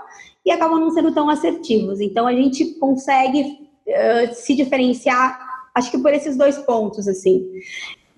e 0.44 0.50
acabam 0.50 0.80
não 0.80 0.90
sendo 0.90 1.14
tão 1.14 1.30
assertivos. 1.30 2.00
Então 2.00 2.26
a 2.26 2.32
gente 2.32 2.64
consegue 2.80 3.60
eh, 3.86 4.26
se 4.32 4.56
diferenciar 4.56 5.38
acho 5.72 5.88
que 5.88 5.98
por 5.98 6.12
esses 6.12 6.36
dois 6.36 6.58
pontos, 6.58 7.06
assim, 7.06 7.48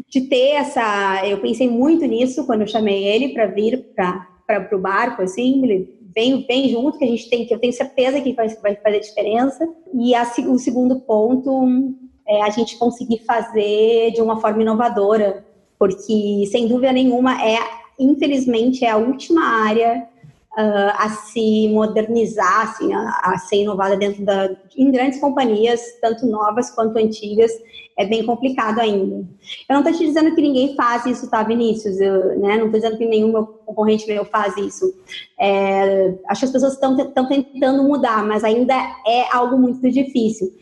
de 0.09 0.23
ter 0.23 0.53
essa, 0.53 1.21
eu 1.27 1.39
pensei 1.43 1.69
muito 1.69 2.07
nisso 2.07 2.47
quando 2.47 2.63
eu 2.63 2.67
chamei 2.67 3.05
ele 3.05 3.35
para 3.35 3.45
vir 3.45 3.93
para 3.95 4.32
o 4.73 4.79
barco, 4.79 5.23
assim, 5.23 5.63
ele 5.63 6.03
vem, 6.15 6.47
vem 6.47 6.69
junto, 6.69 6.99
que 6.99 7.05
a 7.05 7.09
gente 7.09 7.29
tem, 7.29 7.47
que 7.47 7.55
eu 7.55 7.59
tenho 7.59 7.73
certeza 7.73 8.21
que 8.21 8.33
vai, 8.33 8.49
vai 8.49 8.77
fazer 8.77 9.01
diferença. 9.01 9.69
E 9.95 10.15
a, 10.15 10.23
o 10.49 10.59
segundo 10.59 11.01
ponto 11.01 11.95
é 12.27 12.43
a 12.43 12.51
gente 12.51 12.79
conseguir 12.79 13.19
fazer 13.21 14.13
de 14.13 14.21
uma 14.21 14.41
forma 14.41 14.63
inovadora, 14.63 15.45
porque 15.79 16.45
sem 16.51 16.69
dúvida 16.69 16.93
nenhuma 16.93 17.43
é, 17.43 17.59
infelizmente, 17.99 18.85
é 18.85 18.91
a 18.91 18.97
última 18.97 19.43
área 19.65 20.09
uh, 20.57 20.93
a 20.97 21.09
se 21.09 21.69
modernizar, 21.69 22.71
assim, 22.71 22.93
a, 22.93 23.21
a, 23.23 23.39
ser 23.39 23.63
inovada 23.63 23.97
dentro 23.97 24.25
da, 24.25 24.51
em 24.77 24.91
grandes 24.91 25.21
companhias, 25.21 25.81
tanto 26.01 26.27
novas 26.27 26.71
quanto 26.71 26.99
antigas, 26.99 27.51
é 27.97 28.07
bem 28.07 28.25
complicado 28.25 28.81
ainda. 28.81 29.17
Eu 29.17 29.75
não 29.75 29.81
estou 29.81 29.93
te 29.93 30.07
dizendo 30.07 30.35
que 30.35 30.41
ninguém 30.41 30.75
faz 30.75 31.05
isso, 31.07 31.29
tá, 31.31 31.43
Vinícius? 31.43 32.01
Eu, 32.01 32.39
né, 32.39 32.57
não 32.57 32.67
estou 32.67 32.81
dizendo 32.81 32.97
que 32.97 33.07
nenhum 33.07 33.33
meu 33.33 33.47
concorrente 33.47 34.07
meu 34.07 34.25
faz 34.25 34.57
isso. 34.57 34.95
É, 35.39 36.15
acho 36.29 36.41
que 36.41 36.47
as 36.47 36.53
pessoas 36.53 36.73
estão 36.75 36.97
tentando 37.29 37.83
mudar, 37.85 38.25
mas 38.25 38.45
ainda 38.45 38.75
é 39.07 39.35
algo 39.35 39.59
muito 39.59 39.91
difícil. 39.91 40.53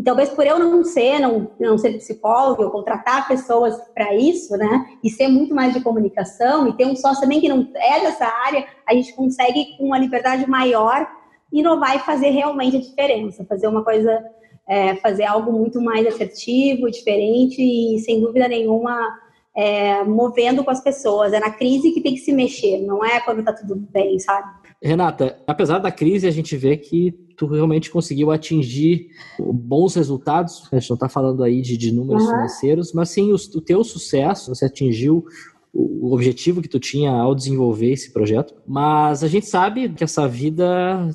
E 0.00 0.02
talvez 0.02 0.30
por 0.30 0.46
eu 0.46 0.58
não 0.58 0.82
ser, 0.82 1.18
não, 1.18 1.50
não 1.60 1.76
ser 1.76 1.92
psicólogo, 1.98 2.62
eu 2.62 2.70
contratar 2.70 3.28
pessoas 3.28 3.76
para 3.94 4.14
isso, 4.14 4.56
né? 4.56 4.96
E 5.04 5.10
ser 5.10 5.28
muito 5.28 5.54
mais 5.54 5.74
de 5.74 5.82
comunicação 5.82 6.66
e 6.66 6.72
ter 6.72 6.86
um 6.86 6.96
sócio 6.96 7.20
também 7.20 7.38
que 7.38 7.50
não 7.50 7.68
é 7.74 8.00
dessa 8.00 8.24
área, 8.24 8.66
a 8.86 8.94
gente 8.94 9.12
consegue 9.12 9.76
com 9.76 9.84
uma 9.84 9.98
liberdade 9.98 10.48
maior 10.48 11.06
inovar 11.52 11.96
e 11.96 11.98
fazer 11.98 12.30
realmente 12.30 12.78
a 12.78 12.80
diferença, 12.80 13.44
fazer 13.44 13.68
uma 13.68 13.84
coisa, 13.84 14.24
é, 14.66 14.96
fazer 14.96 15.24
algo 15.24 15.52
muito 15.52 15.82
mais 15.82 16.06
assertivo, 16.06 16.90
diferente 16.90 17.60
e 17.60 17.98
sem 17.98 18.22
dúvida 18.22 18.48
nenhuma 18.48 19.06
é, 19.54 20.02
movendo 20.02 20.64
com 20.64 20.70
as 20.70 20.82
pessoas. 20.82 21.34
É 21.34 21.40
na 21.40 21.50
crise 21.50 21.92
que 21.92 22.00
tem 22.00 22.14
que 22.14 22.20
se 22.20 22.32
mexer, 22.32 22.78
não 22.78 23.04
é 23.04 23.20
quando 23.20 23.44
tá 23.44 23.52
tudo 23.52 23.76
bem, 23.76 24.18
sabe? 24.18 24.48
Renata, 24.82 25.38
apesar 25.46 25.78
da 25.78 25.92
crise, 25.92 26.26
a 26.26 26.30
gente 26.30 26.56
vê 26.56 26.76
que 26.76 27.12
tu 27.36 27.46
realmente 27.46 27.90
conseguiu 27.90 28.30
atingir 28.30 29.08
bons 29.38 29.94
resultados. 29.94 30.66
A 30.72 30.78
gente 30.78 30.88
não 30.88 30.94
está 30.94 31.08
falando 31.08 31.44
aí 31.44 31.60
de, 31.60 31.76
de 31.76 31.92
números 31.92 32.24
uhum. 32.24 32.30
financeiros, 32.30 32.92
mas 32.92 33.10
sim 33.10 33.30
o, 33.30 33.34
o 33.34 33.60
teu 33.60 33.84
sucesso, 33.84 34.54
você 34.54 34.64
atingiu 34.64 35.24
o 35.72 36.12
objetivo 36.12 36.62
que 36.62 36.68
tu 36.68 36.80
tinha 36.80 37.12
ao 37.12 37.34
desenvolver 37.34 37.92
esse 37.92 38.12
projeto. 38.12 38.54
Mas 38.66 39.22
a 39.22 39.28
gente 39.28 39.46
sabe 39.46 39.88
que 39.90 40.02
essa 40.02 40.26
vida 40.26 41.08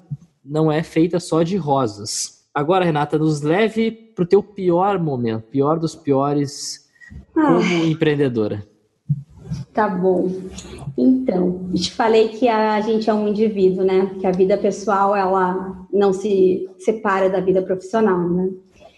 não 0.44 0.72
é 0.72 0.84
feita 0.84 1.20
só 1.20 1.44
de 1.44 1.58
rosas. 1.58 2.46
Agora, 2.54 2.86
Renata, 2.86 3.18
nos 3.18 3.42
leve 3.42 3.92
para 3.92 4.24
o 4.24 4.28
teu 4.28 4.42
pior 4.42 4.98
momento, 4.98 5.48
pior 5.48 5.78
dos 5.78 5.96
piores 5.96 6.86
como 7.34 7.60
ah. 7.60 7.86
empreendedora. 7.86 8.66
Tá 9.76 9.90
bom. 9.90 10.32
Então, 10.98 11.70
te 11.74 11.92
falei 11.92 12.30
que 12.30 12.48
a 12.48 12.80
gente 12.80 13.10
é 13.10 13.14
um 13.14 13.28
indivíduo, 13.28 13.84
né? 13.84 14.10
Que 14.22 14.26
a 14.26 14.32
vida 14.32 14.58
pessoal 14.58 15.14
ela 15.14 15.86
não 15.92 16.14
se 16.14 16.70
separa 16.80 17.30
da 17.30 17.42
vida 17.42 17.62
profissional, 17.62 18.18
né? 18.18 18.52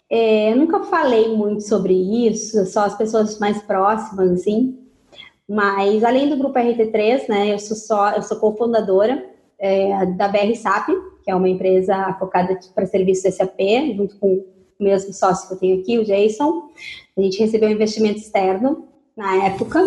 É, 0.07 0.51
eu 0.51 0.55
nunca 0.55 0.84
falei 0.84 1.36
muito 1.36 1.63
sobre 1.63 1.96
isso, 2.27 2.63
só 2.67 2.81
as 2.81 2.96
pessoas 2.96 3.39
mais 3.39 3.60
próximas, 3.63 4.29
assim. 4.29 4.77
Mas 5.50 6.03
além 6.03 6.29
do 6.29 6.38
grupo 6.38 6.60
RT3, 6.60 7.27
né? 7.27 7.53
Eu 7.55 7.57
sou 7.57 7.75
só, 7.75 8.12
eu 8.12 8.22
sou 8.22 8.38
cofundadora 8.38 9.25
é, 9.57 10.05
da 10.05 10.27
BR 10.27 10.53
SAP, 10.55 10.89
que 11.24 11.31
é 11.31 11.36
uma 11.36 11.50
empresa 11.50 12.15
focada 12.19 12.55
para 12.75 12.86
serviços 12.86 13.34
SAP, 13.34 13.60
junto 13.96 14.15
com 14.19 14.46
o 14.79 14.84
mesmo 14.84 15.12
sócio 15.12 15.48
que 15.48 15.55
eu 15.55 15.57
tenho 15.57 15.81
aqui, 15.81 15.98
o 15.98 16.05
Jason. 16.05 16.69
A 17.17 17.22
gente 17.22 17.39
recebeu 17.39 17.67
um 17.67 17.72
investimento 17.72 18.19
externo 18.19 18.88
na 19.15 19.43
época 19.43 19.81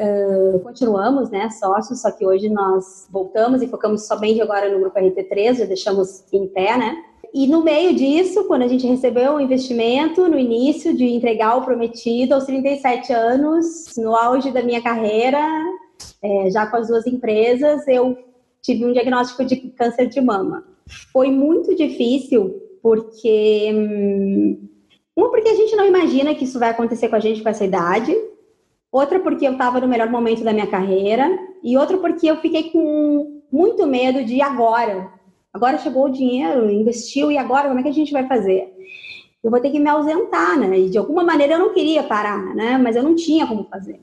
Uh, 0.00 0.58
continuamos, 0.60 1.28
né, 1.28 1.50
sócios, 1.50 2.00
só 2.00 2.10
que 2.10 2.24
hoje 2.24 2.48
nós 2.48 3.06
voltamos 3.10 3.60
e 3.60 3.68
focamos 3.68 4.06
somente 4.06 4.40
agora 4.40 4.72
no 4.72 4.80
grupo 4.80 4.98
RT3, 4.98 5.58
já 5.58 5.64
deixamos 5.66 6.24
em 6.32 6.46
pé, 6.48 6.78
né? 6.78 6.96
E 7.34 7.46
no 7.46 7.62
meio 7.62 7.94
disso, 7.94 8.44
quando 8.44 8.62
a 8.62 8.66
gente 8.66 8.86
recebeu 8.86 9.34
o 9.34 9.40
investimento, 9.40 10.26
no 10.26 10.38
início 10.38 10.96
de 10.96 11.04
entregar 11.04 11.54
o 11.56 11.64
prometido 11.66 12.34
aos 12.34 12.44
37 12.44 13.12
anos, 13.12 13.94
no 13.98 14.16
auge 14.16 14.50
da 14.50 14.62
minha 14.62 14.82
carreira, 14.82 15.38
é, 16.22 16.50
já 16.50 16.66
com 16.66 16.78
as 16.78 16.88
duas 16.88 17.06
empresas, 17.06 17.86
eu 17.86 18.16
tive 18.62 18.86
um 18.86 18.92
diagnóstico 18.92 19.44
de 19.44 19.56
câncer 19.56 20.06
de 20.06 20.20
mama. 20.20 20.64
Foi 21.12 21.30
muito 21.30 21.74
difícil, 21.76 22.54
porque. 22.82 23.70
Hum, 23.72 24.68
uma, 25.14 25.30
porque 25.30 25.48
a 25.50 25.54
gente 25.54 25.76
não 25.76 25.86
imagina 25.86 26.34
que 26.34 26.44
isso 26.44 26.58
vai 26.58 26.70
acontecer 26.70 27.08
com 27.08 27.16
a 27.16 27.20
gente 27.20 27.42
com 27.42 27.48
essa 27.48 27.64
idade, 27.64 28.16
outra 28.90 29.20
porque 29.20 29.46
eu 29.46 29.52
estava 29.52 29.80
no 29.80 29.88
melhor 29.88 30.10
momento 30.10 30.42
da 30.42 30.52
minha 30.52 30.66
carreira, 30.66 31.28
e 31.62 31.76
outra 31.76 31.98
porque 31.98 32.26
eu 32.26 32.36
fiquei 32.36 32.70
com 32.70 33.42
muito 33.52 33.86
medo 33.86 34.24
de 34.24 34.40
agora. 34.40 35.10
Agora 35.52 35.78
chegou 35.78 36.06
o 36.06 36.12
dinheiro, 36.12 36.70
investiu, 36.70 37.30
e 37.30 37.38
agora 37.38 37.68
como 37.68 37.80
é 37.80 37.82
que 37.82 37.88
a 37.88 37.94
gente 37.94 38.12
vai 38.12 38.26
fazer? 38.26 38.72
Eu 39.42 39.50
vou 39.50 39.60
ter 39.60 39.70
que 39.70 39.80
me 39.80 39.88
ausentar, 39.88 40.58
né? 40.58 40.78
E 40.78 40.90
de 40.90 40.98
alguma 40.98 41.24
maneira 41.24 41.54
eu 41.54 41.58
não 41.58 41.72
queria 41.72 42.02
parar, 42.02 42.54
né? 42.54 42.78
Mas 42.78 42.94
eu 42.94 43.02
não 43.02 43.14
tinha 43.14 43.46
como 43.46 43.64
fazer. 43.64 44.00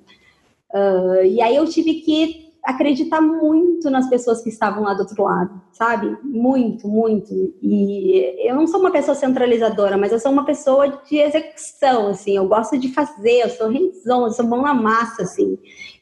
Uh, 0.73 1.23
e 1.23 1.41
aí 1.41 1.55
eu 1.55 1.65
tive 1.65 1.95
que 2.01 2.46
acreditar 2.67 3.21
muito 3.21 3.89
nas 3.89 4.09
pessoas 4.09 4.41
que 4.43 4.49
estavam 4.49 4.83
lá 4.83 4.93
do 4.93 4.99
outro 4.99 5.23
lado, 5.23 5.61
sabe? 5.71 6.17
Muito, 6.21 6.85
muito. 6.85 7.33
E 7.61 8.45
eu 8.45 8.53
não 8.53 8.67
sou 8.67 8.81
uma 8.81 8.91
pessoa 8.91 9.15
centralizadora, 9.15 9.97
mas 9.97 10.11
eu 10.11 10.19
sou 10.19 10.33
uma 10.33 10.43
pessoa 10.43 11.01
de 11.07 11.17
execução, 11.17 12.09
assim. 12.09 12.35
Eu 12.35 12.45
gosto 12.45 12.77
de 12.77 12.89
fazer, 12.89 13.43
eu 13.43 13.49
sou 13.49 13.69
hands-on, 13.69 14.25
eu 14.25 14.31
sou 14.31 14.45
mão 14.45 14.63
na 14.63 14.73
massa, 14.73 15.23
assim. 15.23 15.57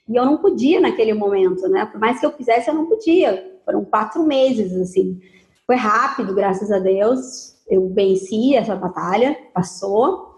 E 0.09 0.15
eu 0.15 0.25
não 0.25 0.37
podia 0.37 0.81
naquele 0.81 1.13
momento, 1.13 1.67
né? 1.67 1.85
Por 1.85 1.99
mais 1.99 2.19
que 2.19 2.25
eu 2.25 2.31
quisesse, 2.31 2.67
eu 2.67 2.73
não 2.73 2.87
podia. 2.87 3.59
Foram 3.63 3.85
quatro 3.85 4.23
meses, 4.23 4.73
assim. 4.73 5.19
Foi 5.67 5.75
rápido, 5.75 6.33
graças 6.33 6.71
a 6.71 6.79
Deus. 6.79 7.55
Eu 7.69 7.89
venci 7.89 8.55
essa 8.55 8.75
batalha, 8.75 9.37
passou. 9.53 10.34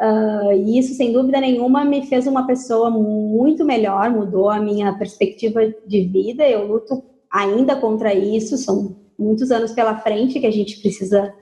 Uh, 0.00 0.52
e 0.52 0.78
isso, 0.78 0.94
sem 0.94 1.12
dúvida 1.12 1.38
nenhuma, 1.38 1.84
me 1.84 2.06
fez 2.06 2.26
uma 2.26 2.46
pessoa 2.46 2.88
muito 2.90 3.66
melhor, 3.66 4.08
mudou 4.08 4.48
a 4.48 4.58
minha 4.58 4.94
perspectiva 4.94 5.60
de 5.86 6.04
vida. 6.04 6.48
Eu 6.48 6.66
luto 6.66 7.02
ainda 7.30 7.76
contra 7.76 8.14
isso, 8.14 8.56
são 8.56 8.96
muitos 9.18 9.50
anos 9.50 9.72
pela 9.72 9.98
frente 9.98 10.40
que 10.40 10.46
a 10.46 10.50
gente 10.50 10.80
precisa, 10.80 11.34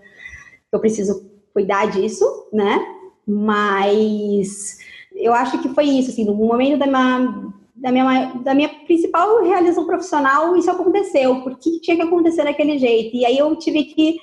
eu 0.73 0.81
preciso 0.81 1.31
cuidar 1.55 1.87
disso, 1.87 2.25
né? 2.53 2.85
Mas 3.25 4.79
eu 5.15 5.33
acho 5.33 5.63
que 5.63 5.69
foi 5.69 5.85
isso, 5.85 6.11
assim, 6.11 6.25
no 6.25 6.35
momento 6.35 6.79
da 6.81 6.87
minha, 6.87 7.53
da 7.77 7.93
minha, 7.93 8.33
da 8.43 8.55
minha 8.55 8.69
principal 8.69 9.45
realização 9.45 9.87
profissional, 9.87 10.57
isso 10.57 10.71
aconteceu, 10.71 11.43
porque 11.43 11.79
tinha 11.81 11.97
que 11.97 12.03
acontecer 12.03 12.43
daquele 12.43 12.77
jeito. 12.77 13.17
E 13.17 13.25
aí 13.25 13.39
eu 13.39 13.55
tive 13.55 13.85
que 13.85 14.17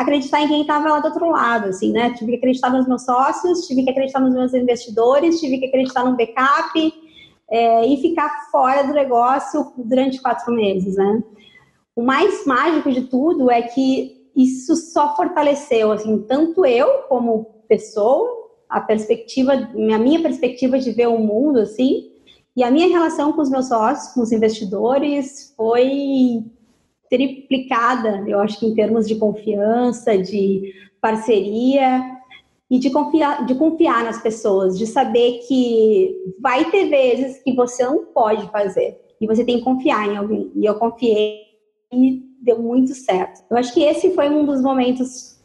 acreditar 0.00 0.40
em 0.40 0.48
quem 0.48 0.62
estava 0.62 0.88
lá 0.88 1.00
do 1.00 1.08
outro 1.08 1.30
lado, 1.30 1.68
assim, 1.68 1.92
né? 1.92 2.14
Tive 2.14 2.32
que 2.32 2.38
acreditar 2.38 2.70
nos 2.70 2.88
meus 2.88 3.04
sócios, 3.04 3.66
tive 3.66 3.84
que 3.84 3.90
acreditar 3.90 4.20
nos 4.20 4.32
meus 4.32 4.54
investidores, 4.54 5.38
tive 5.40 5.58
que 5.58 5.66
acreditar 5.66 6.04
no 6.04 6.16
backup 6.16 6.92
é, 7.50 7.86
e 7.86 8.00
ficar 8.00 8.48
fora 8.50 8.82
do 8.82 8.94
negócio 8.94 9.72
durante 9.76 10.20
quatro 10.22 10.54
meses, 10.54 10.96
né? 10.96 11.22
O 11.94 12.02
mais 12.02 12.46
mágico 12.46 12.90
de 12.90 13.02
tudo 13.02 13.50
é 13.50 13.60
que 13.60 14.30
isso 14.34 14.74
só 14.74 15.14
fortaleceu, 15.14 15.92
assim, 15.92 16.18
tanto 16.22 16.64
eu 16.64 17.02
como 17.08 17.44
pessoa, 17.68 18.48
a 18.68 18.80
perspectiva, 18.80 19.52
a 19.52 19.98
minha 19.98 20.22
perspectiva 20.22 20.78
de 20.78 20.92
ver 20.92 21.08
o 21.08 21.18
mundo, 21.18 21.58
assim, 21.58 22.10
e 22.56 22.64
a 22.64 22.70
minha 22.70 22.88
relação 22.88 23.32
com 23.32 23.42
os 23.42 23.50
meus 23.50 23.68
sócios, 23.68 24.14
com 24.14 24.22
os 24.22 24.32
investidores, 24.32 25.52
foi 25.56 26.44
triplicada, 27.10 28.24
eu 28.26 28.38
acho 28.40 28.60
que 28.60 28.66
em 28.66 28.74
termos 28.74 29.06
de 29.06 29.16
confiança, 29.16 30.16
de 30.16 30.72
parceria 31.00 32.00
e 32.70 32.78
de 32.78 32.88
confiar, 32.90 33.44
de 33.44 33.54
confiar 33.56 34.04
nas 34.04 34.22
pessoas, 34.22 34.78
de 34.78 34.86
saber 34.86 35.40
que 35.48 36.14
vai 36.40 36.70
ter 36.70 36.88
vezes 36.88 37.42
que 37.42 37.52
você 37.52 37.82
não 37.84 38.06
pode 38.06 38.48
fazer 38.50 38.96
e 39.20 39.26
você 39.26 39.44
tem 39.44 39.58
que 39.58 39.64
confiar 39.64 40.08
em 40.08 40.16
alguém. 40.16 40.52
E 40.54 40.64
eu 40.64 40.76
confiei 40.76 41.40
e 41.92 42.22
deu 42.40 42.62
muito 42.62 42.94
certo. 42.94 43.42
Eu 43.50 43.56
acho 43.56 43.74
que 43.74 43.82
esse 43.82 44.14
foi 44.14 44.30
um 44.30 44.46
dos 44.46 44.62
momentos, 44.62 45.36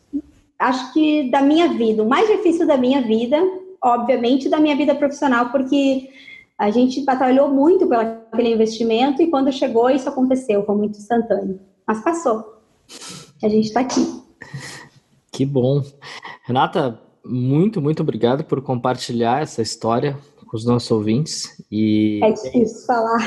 acho 0.60 0.94
que 0.94 1.30
da 1.32 1.42
minha 1.42 1.70
vida, 1.70 2.04
o 2.04 2.08
mais 2.08 2.30
difícil 2.30 2.68
da 2.68 2.78
minha 2.78 3.02
vida, 3.02 3.42
obviamente 3.84 4.48
da 4.48 4.60
minha 4.60 4.76
vida 4.76 4.94
profissional, 4.94 5.50
porque 5.50 6.10
a 6.58 6.70
gente 6.72 7.04
batalhou 7.04 7.50
muito 7.50 7.88
pelo 7.88 8.02
aquele 8.32 8.54
investimento 8.54 9.22
e 9.22 9.28
quando 9.28 9.52
chegou 9.52 9.90
isso 9.90 10.08
aconteceu, 10.08 10.66
foi 10.66 10.76
muito 10.76 10.98
instantâneo. 10.98 11.60
Mas 11.86 12.04
passou. 12.04 12.62
A 13.44 13.50
gente 13.50 13.68
está 13.68 13.82
aqui. 13.82 14.22
Que 15.32 15.46
bom. 15.46 15.84
Renata, 16.44 17.00
muito, 17.26 17.82
muito 17.82 18.02
obrigado 18.02 18.44
por 18.44 18.62
compartilhar 18.62 19.42
essa 19.42 19.62
história 19.62 20.18
com 20.46 20.56
os 20.56 20.66
nossos 20.66 20.90
ouvintes. 20.92 21.62
E... 21.70 22.20
É 22.24 22.32
difícil 22.32 22.86
falar. 22.86 23.20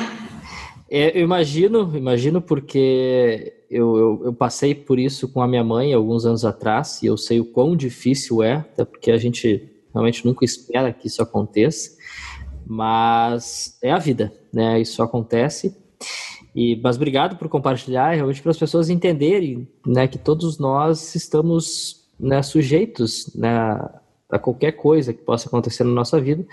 É, 0.91 1.19
eu 1.19 1.23
imagino, 1.23 1.95
imagino 1.95 2.41
porque 2.41 3.65
eu, 3.71 3.99
eu, 3.99 4.23
eu, 4.25 4.33
passei 4.33 4.75
por 4.75 4.99
isso 4.99 5.29
com 5.29 5.43
a 5.43 5.47
minha 5.47 5.63
mãe 5.63 5.93
alguns 5.93 6.25
anos 6.25 6.47
atrás 6.47 7.03
e 7.03 7.07
eu 7.07 7.19
sei 7.19 7.41
o 7.41 7.45
quão 7.45 7.77
difícil 7.77 8.43
é, 8.43 8.55
até 8.55 8.87
porque 8.87 9.11
a 9.11 9.19
gente 9.19 9.71
realmente 9.93 10.25
nunca 10.25 10.47
espera 10.47 10.93
que 10.93 11.07
isso 11.07 11.23
aconteça, 11.23 11.91
mas 12.69 13.79
é 13.83 13.91
a 13.91 13.99
vida, 13.99 14.31
né? 14.53 14.79
Isso 14.79 15.03
acontece. 15.03 15.75
E, 16.55 16.77
mas 16.83 16.97
obrigado 16.97 17.37
por 17.37 17.49
compartilhar, 17.49 18.15
realmente 18.15 18.43
para 18.43 18.51
as 18.51 18.59
pessoas 18.59 18.91
entenderem 18.91 19.67
né, 19.87 20.07
que 20.07 20.19
todos 20.19 20.59
nós 20.59 21.15
estamos 21.15 22.07
né, 22.19 22.43
sujeitos 22.43 23.35
né, 23.35 23.51
a 24.29 24.39
qualquer 24.39 24.73
coisa 24.73 25.15
que 25.15 25.23
possa 25.23 25.49
acontecer 25.49 25.85
na 25.85 25.93
nossa 25.93 26.21
vida. 26.21 26.47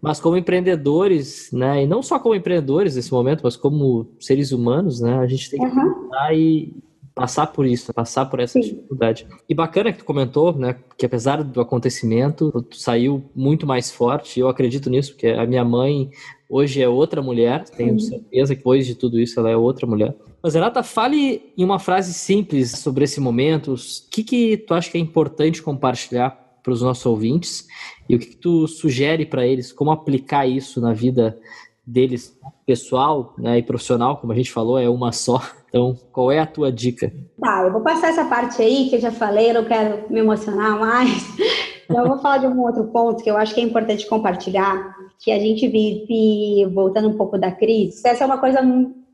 Mas 0.00 0.20
como 0.20 0.36
empreendedores, 0.36 1.50
né, 1.52 1.84
e 1.84 1.86
não 1.86 2.02
só 2.02 2.18
como 2.18 2.34
empreendedores 2.34 2.96
nesse 2.96 3.12
momento, 3.12 3.42
mas 3.44 3.56
como 3.56 4.08
seres 4.18 4.50
humanos, 4.50 5.00
né, 5.00 5.18
a 5.18 5.26
gente 5.26 5.50
tem 5.50 5.60
que 5.60 5.66
uhum. 5.66 6.08
e 6.32 6.74
passar 7.14 7.46
por 7.46 7.64
isso, 7.64 7.94
passar 7.94 8.26
por 8.26 8.40
essa 8.40 8.60
Sim. 8.60 8.68
dificuldade. 8.68 9.26
E 9.48 9.54
bacana 9.54 9.92
que 9.92 9.98
tu 9.98 10.04
comentou, 10.04 10.52
né, 10.52 10.76
que 10.98 11.06
apesar 11.06 11.44
do 11.44 11.60
acontecimento, 11.60 12.50
tu 12.62 12.76
saiu 12.76 13.24
muito 13.34 13.66
mais 13.66 13.90
forte. 13.90 14.40
Eu 14.40 14.48
acredito 14.48 14.90
nisso, 14.90 15.12
porque 15.12 15.28
a 15.28 15.46
minha 15.46 15.64
mãe 15.64 16.10
hoje 16.48 16.82
é 16.82 16.88
outra 16.88 17.22
mulher, 17.22 17.64
tenho 17.64 17.98
certeza 18.00 18.54
que 18.54 18.58
depois 18.58 18.86
de 18.86 18.94
tudo 18.94 19.20
isso 19.20 19.38
ela 19.38 19.50
é 19.50 19.56
outra 19.56 19.86
mulher. 19.86 20.14
Mas 20.42 20.54
Renata, 20.54 20.82
fale 20.82 21.52
em 21.56 21.64
uma 21.64 21.78
frase 21.78 22.12
simples 22.12 22.72
sobre 22.72 23.04
esse 23.04 23.20
momento. 23.20 23.74
O 23.74 23.76
que 24.10 24.24
que 24.24 24.56
tu 24.56 24.74
acha 24.74 24.90
que 24.90 24.98
é 24.98 25.00
importante 25.00 25.62
compartilhar 25.62 26.30
para 26.62 26.72
os 26.72 26.82
nossos 26.82 27.04
ouvintes 27.06 27.66
e 28.08 28.16
o 28.16 28.18
que, 28.18 28.26
que 28.26 28.36
tu 28.36 28.66
sugere 28.66 29.24
para 29.24 29.46
eles, 29.46 29.72
como 29.72 29.90
aplicar 29.90 30.46
isso 30.46 30.80
na 30.80 30.92
vida 30.92 31.38
deles, 31.86 32.36
pessoal 32.66 33.34
né, 33.38 33.58
e 33.58 33.62
profissional, 33.62 34.16
como 34.16 34.32
a 34.32 34.36
gente 34.36 34.50
falou, 34.50 34.78
é 34.78 34.88
uma 34.88 35.12
só. 35.12 35.40
Então, 35.74 35.92
qual 36.12 36.30
é 36.30 36.38
a 36.38 36.46
tua 36.46 36.70
dica? 36.70 37.12
Tá, 37.40 37.64
eu 37.64 37.72
vou 37.72 37.80
passar 37.80 38.10
essa 38.10 38.24
parte 38.26 38.62
aí 38.62 38.88
que 38.88 38.94
eu 38.94 39.00
já 39.00 39.10
falei, 39.10 39.50
eu 39.50 39.54
não 39.54 39.64
quero 39.64 40.04
me 40.08 40.20
emocionar 40.20 40.78
mais. 40.78 41.24
Então, 41.86 42.02
eu 42.02 42.08
vou 42.08 42.18
falar 42.18 42.38
de 42.38 42.46
um 42.46 42.62
outro 42.62 42.84
ponto 42.84 43.22
que 43.22 43.30
eu 43.30 43.36
acho 43.36 43.54
que 43.54 43.60
é 43.60 43.62
importante 43.62 44.06
compartilhar, 44.06 44.96
que 45.18 45.30
a 45.30 45.38
gente 45.38 45.68
vive, 45.68 46.64
voltando 46.72 47.10
um 47.10 47.16
pouco 47.18 47.36
da 47.36 47.52
crise, 47.52 48.00
essa 48.08 48.24
é 48.24 48.26
uma 48.26 48.38
coisa 48.38 48.62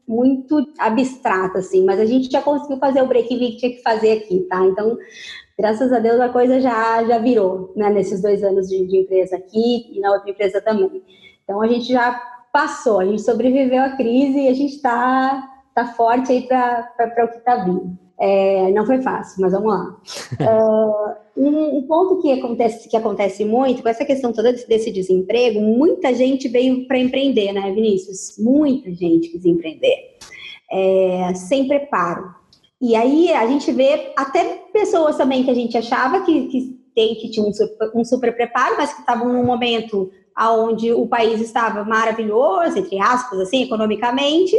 muito 0.07 0.65
abstrata, 0.79 1.59
assim, 1.59 1.85
mas 1.85 1.99
a 1.99 2.05
gente 2.05 2.31
já 2.31 2.41
conseguiu 2.41 2.77
fazer 2.77 3.03
o 3.03 3.09
break-even 3.09 3.51
que 3.51 3.57
tinha 3.57 3.73
que 3.73 3.83
fazer 3.83 4.13
aqui, 4.13 4.47
tá? 4.49 4.65
Então, 4.65 4.97
graças 5.59 5.93
a 5.93 5.99
Deus 5.99 6.21
a 6.21 6.29
coisa 6.29 6.61
já, 6.61 7.03
já 7.03 7.19
virou, 7.19 7.73
né, 7.75 7.91
nesses 7.91 8.23
dois 8.23 8.41
anos 8.45 8.69
de, 8.69 8.87
de 8.87 8.99
empresa 8.99 9.35
aqui 9.35 9.91
e 9.93 9.99
na 9.99 10.13
outra 10.13 10.31
empresa 10.31 10.61
também. 10.61 11.03
Então 11.43 11.61
a 11.61 11.67
gente 11.67 11.93
já 11.93 12.23
passou, 12.53 13.01
a 13.01 13.05
gente 13.05 13.23
sobreviveu 13.23 13.83
à 13.83 13.97
crise 13.97 14.39
e 14.39 14.49
a 14.49 14.55
gente 14.55 14.77
está 14.77 15.50
tá 15.87 15.93
forte 15.95 16.33
aí 16.33 16.43
para 16.47 17.25
o 17.25 17.29
que 17.29 17.39
está 17.39 17.57
vindo. 17.65 17.99
É, 18.23 18.71
não 18.73 18.85
foi 18.85 19.01
fácil, 19.01 19.41
mas 19.41 19.53
vamos 19.53 19.73
lá. 19.73 19.97
uh, 20.41 21.15
um, 21.41 21.79
um, 21.79 21.83
ponto 21.87 22.21
que 22.21 22.31
acontece, 22.33 22.87
que 22.89 22.97
acontece 22.97 23.47
muito 23.47 23.83
com 23.83 23.89
essa 23.89 24.05
questão 24.05 24.31
toda 24.31 24.53
desse, 24.53 24.69
desse 24.69 24.93
desemprego, 24.93 25.59
muita 25.61 26.13
gente 26.13 26.47
veio 26.47 26.87
para 26.87 26.99
empreender, 26.99 27.53
né, 27.53 27.73
Vinícius? 27.73 28.37
Muita 28.39 28.93
gente 28.93 29.31
quis 29.31 29.45
empreender, 29.47 30.19
é, 30.71 31.33
sem 31.35 31.67
preparo. 31.67 32.35
E 32.79 32.95
aí 32.95 33.33
a 33.33 33.47
gente 33.47 33.73
vê 33.73 34.13
até 34.17 34.45
pessoas 34.73 35.17
também 35.17 35.43
que 35.43 35.51
a 35.51 35.55
gente 35.55 35.77
achava 35.77 36.21
que, 36.21 36.47
que, 36.49 36.81
tem, 36.95 37.15
que 37.15 37.31
tinham 37.31 37.49
um 37.49 37.53
super, 37.53 37.91
um 37.95 38.05
super 38.05 38.35
preparo, 38.35 38.77
mas 38.77 38.93
que 38.93 39.01
estavam 39.01 39.33
num 39.33 39.45
momento 39.45 40.11
onde 40.39 40.93
o 40.93 41.07
país 41.07 41.41
estava 41.41 41.85
maravilhoso, 41.85 42.79
entre 42.79 42.99
aspas, 42.99 43.41
assim, 43.41 43.65
economicamente, 43.65 44.57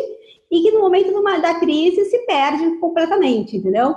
e 0.52 0.62
que 0.62 0.72
no 0.72 0.82
momento 0.82 1.14
da 1.42 1.56
crise 1.56 2.06
se 2.06 2.18
perde 2.26 2.78
completamente, 2.78 3.56
entendeu? 3.56 3.96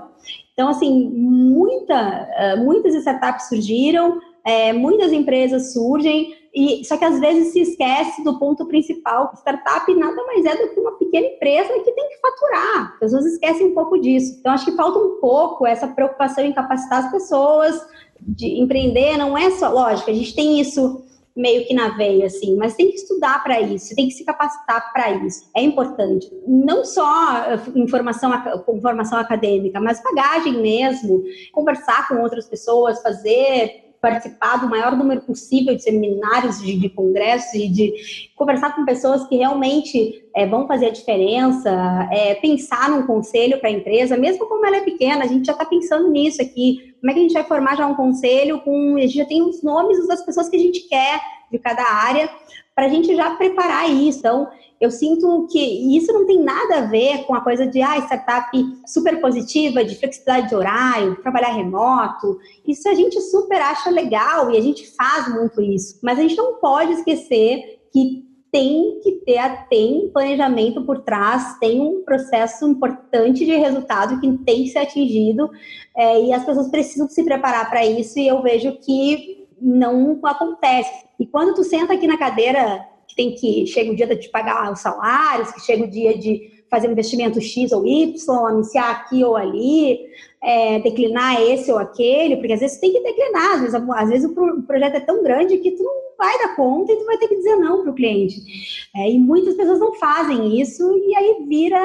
Então, 0.53 0.69
assim, 0.69 1.11
muita, 1.11 2.29
eh, 2.37 2.57
muitas 2.57 2.95
startups 2.95 3.49
surgiram, 3.49 4.21
é, 4.45 4.73
muitas 4.73 5.13
empresas 5.13 5.73
surgem, 5.73 6.33
e 6.55 6.85
só 6.85 6.97
que 6.97 7.05
às 7.05 7.19
vezes 7.19 7.53
se 7.53 7.61
esquece 7.61 8.23
do 8.23 8.39
ponto 8.39 8.67
principal. 8.67 9.33
Startup 9.35 9.93
nada 9.95 10.25
mais 10.27 10.45
é 10.45 10.55
do 10.57 10.73
que 10.73 10.79
uma 10.79 10.93
pequena 10.93 11.27
empresa 11.27 11.73
que 11.81 11.91
tem 11.91 12.09
que 12.09 12.21
faturar. 12.21 12.93
As 12.93 12.99
pessoas 13.01 13.27
esquecem 13.27 13.67
um 13.67 13.75
pouco 13.75 13.99
disso. 13.99 14.37
Então 14.39 14.53
acho 14.53 14.65
que 14.65 14.77
falta 14.77 14.99
um 14.99 15.19
pouco 15.21 15.67
essa 15.67 15.89
preocupação 15.89 16.45
em 16.45 16.53
capacitar 16.53 17.07
as 17.07 17.11
pessoas 17.11 17.85
de 18.21 18.61
empreender. 18.61 19.17
Não 19.17 19.37
é 19.37 19.51
só, 19.51 19.69
lógico, 19.69 20.11
a 20.11 20.15
gente 20.15 20.37
tem 20.37 20.61
isso 20.61 21.04
meio 21.37 21.67
que 21.67 21.75
na 21.75 21.97
veia, 21.97 22.27
assim, 22.27 22.57
mas 22.57 22.75
tem 22.75 22.91
que 22.91 22.97
estudar 22.97 23.43
para 23.43 23.61
isso, 23.61 23.95
tem 23.97 24.07
que 24.07 24.15
se 24.15 24.25
capacitar 24.25 24.93
para 24.93 25.11
isso. 25.11 25.51
É 25.57 25.63
importante. 25.63 26.31
Não 26.47 26.85
só 26.85 27.39
eh, 27.39 27.61
informação, 27.75 28.33
informação 28.69 29.19
acadêmica, 29.19 29.81
mas 29.81 30.03
bagagem 30.03 30.61
mesmo, 30.61 31.25
conversar 31.53 32.07
com 32.07 32.21
outras 32.21 32.47
pessoas, 32.47 33.03
fazer 33.03 33.85
participar 34.05 34.61
do 34.61 34.69
maior 34.69 34.95
número 34.95 35.23
possível 35.23 35.75
de 35.75 35.83
seminários, 35.83 36.61
de, 36.61 36.79
de 36.79 36.91
congressos 36.91 37.55
e 37.55 37.69
de 37.69 37.95
conversar 38.37 38.77
com 38.77 38.85
pessoas 38.85 39.27
que 39.27 39.37
realmente 39.37 40.23
é, 40.37 40.47
vão 40.47 40.67
fazer 40.67 40.87
a 40.87 40.91
diferença, 40.91 41.71
é, 42.13 42.35
pensar 42.35 42.91
num 42.91 43.07
conselho 43.07 43.59
para 43.59 43.71
a 43.71 43.73
empresa, 43.73 44.15
mesmo 44.19 44.47
como 44.47 44.67
ela 44.67 44.77
é 44.77 44.81
pequena, 44.83 45.25
a 45.25 45.27
gente 45.27 45.47
já 45.47 45.53
está 45.53 45.65
pensando 45.65 46.11
nisso 46.11 46.43
aqui. 46.43 46.94
Como 47.05 47.11
é 47.11 47.15
que 47.17 47.21
a 47.21 47.23
gente 47.25 47.35
vai 47.35 47.45
formar 47.45 47.77
já 47.77 47.87
um 47.87 47.95
conselho 47.95 48.63
com. 48.63 48.97
A 48.97 49.01
gente 49.03 49.17
já 49.17 49.27
tem 49.27 49.43
os 49.43 49.63
nomes 49.63 50.09
das 50.09 50.25
pessoas 50.25 50.49
que 50.49 50.57
a 50.57 50.59
gente 50.59 50.89
quer 50.89 51.21
de 51.53 51.59
cada 51.59 51.83
área, 51.83 52.31
para 52.75 52.87
a 52.87 52.89
gente 52.89 53.15
já 53.15 53.35
preparar 53.35 53.91
isso. 53.91 54.21
Então, 54.21 54.49
eu 54.81 54.91
sinto 54.91 55.47
que 55.53 55.95
isso 55.95 56.11
não 56.15 56.25
tem 56.25 56.43
nada 56.43 56.79
a 56.79 56.87
ver 56.87 57.25
com 57.25 57.35
a 57.35 57.43
coisa 57.43 57.67
de 57.67 57.83
ah, 57.83 57.99
startup 57.99 58.51
super 58.87 59.21
positiva, 59.21 59.85
de 59.85 59.97
flexibilidade 59.97 60.49
de 60.49 60.55
horário, 60.55 61.21
trabalhar 61.21 61.53
remoto. 61.53 62.39
Isso 62.67 62.89
a 62.89 62.95
gente 62.95 63.21
super 63.21 63.61
acha 63.61 63.91
legal 63.91 64.51
e 64.51 64.57
a 64.57 64.63
gente 64.63 64.91
faz 64.97 65.29
muito 65.29 65.61
isso. 65.61 65.99
Mas 66.03 66.19
a 66.19 66.23
gente 66.23 66.37
não 66.37 66.55
pode 66.55 66.95
esquecer 66.95 67.83
que 67.93 68.24
tem 68.55 69.01
que 69.03 69.11
ter 69.27 69.67
tem 69.69 70.09
planejamento 70.13 70.83
por 70.83 71.01
trás, 71.01 71.59
tem 71.59 71.81
um 71.81 72.05
processo 72.05 72.69
importante 72.69 73.45
de 73.45 73.57
resultado 73.57 74.21
que 74.21 74.31
tem 74.45 74.63
que 74.63 74.69
ser 74.69 74.79
atingido 74.79 75.51
é, 75.97 76.23
e 76.23 76.33
as 76.33 76.45
pessoas 76.45 76.69
precisam 76.69 77.09
se 77.09 77.25
preparar 77.25 77.69
para 77.69 77.85
isso 77.85 78.17
e 78.17 78.29
eu 78.29 78.41
vejo 78.43 78.79
que 78.79 79.49
não 79.61 80.21
acontece. 80.23 81.05
E 81.19 81.27
quando 81.27 81.53
tu 81.53 81.65
senta 81.65 81.95
aqui 81.95 82.07
na 82.07 82.17
cadeira 82.17 82.87
que 83.09 83.17
tem 83.17 83.35
que 83.35 83.67
chega 83.67 83.91
o 83.91 83.97
dia 83.97 84.07
de 84.07 84.29
pagar 84.29 84.73
os 84.73 84.79
salários, 84.79 85.51
que 85.51 85.61
chega 85.61 85.83
o 85.83 85.91
dia 85.91 86.17
de 86.17 86.65
fazer 86.71 86.87
um 86.87 86.93
investimento 86.93 87.41
X 87.41 87.73
ou 87.73 87.85
Y, 87.85 88.15
anunciar 88.47 88.89
aqui 88.89 89.25
ou 89.25 89.35
ali, 89.35 89.99
é, 90.41 90.79
declinar 90.79 91.43
esse 91.43 91.73
ou 91.73 91.79
aquele, 91.79 92.37
porque 92.37 92.53
às 92.53 92.61
vezes 92.61 92.79
tem 92.79 92.93
que 92.93 93.01
declinar, 93.01 93.55
às 93.55 93.61
vezes, 93.63 93.75
às 93.75 94.09
vezes 94.09 94.31
o 94.31 94.63
projeto 94.63 94.95
é 94.95 95.01
tão 95.01 95.25
grande 95.25 95.59
que 95.59 95.73
tu 95.73 95.83
não 95.83 96.04
vai 96.25 96.39
dar 96.39 96.57
conta 96.57 96.93
e 96.93 96.97
tu 96.97 97.05
vai 97.05 97.19
ter 97.19 97.29
que 97.29 97.37
dizer 97.37 97.57
não 97.57 97.83
para 97.83 97.91
o 97.91 97.95
cliente. 97.95 98.89
É, 98.97 99.11
e 99.11 99.19
muitas 99.19 99.55
pessoas 99.55 99.79
não 99.79 99.95
fazem 99.95 100.59
isso 100.61 100.83
e 100.99 101.15
aí 101.15 101.45
vira, 101.47 101.83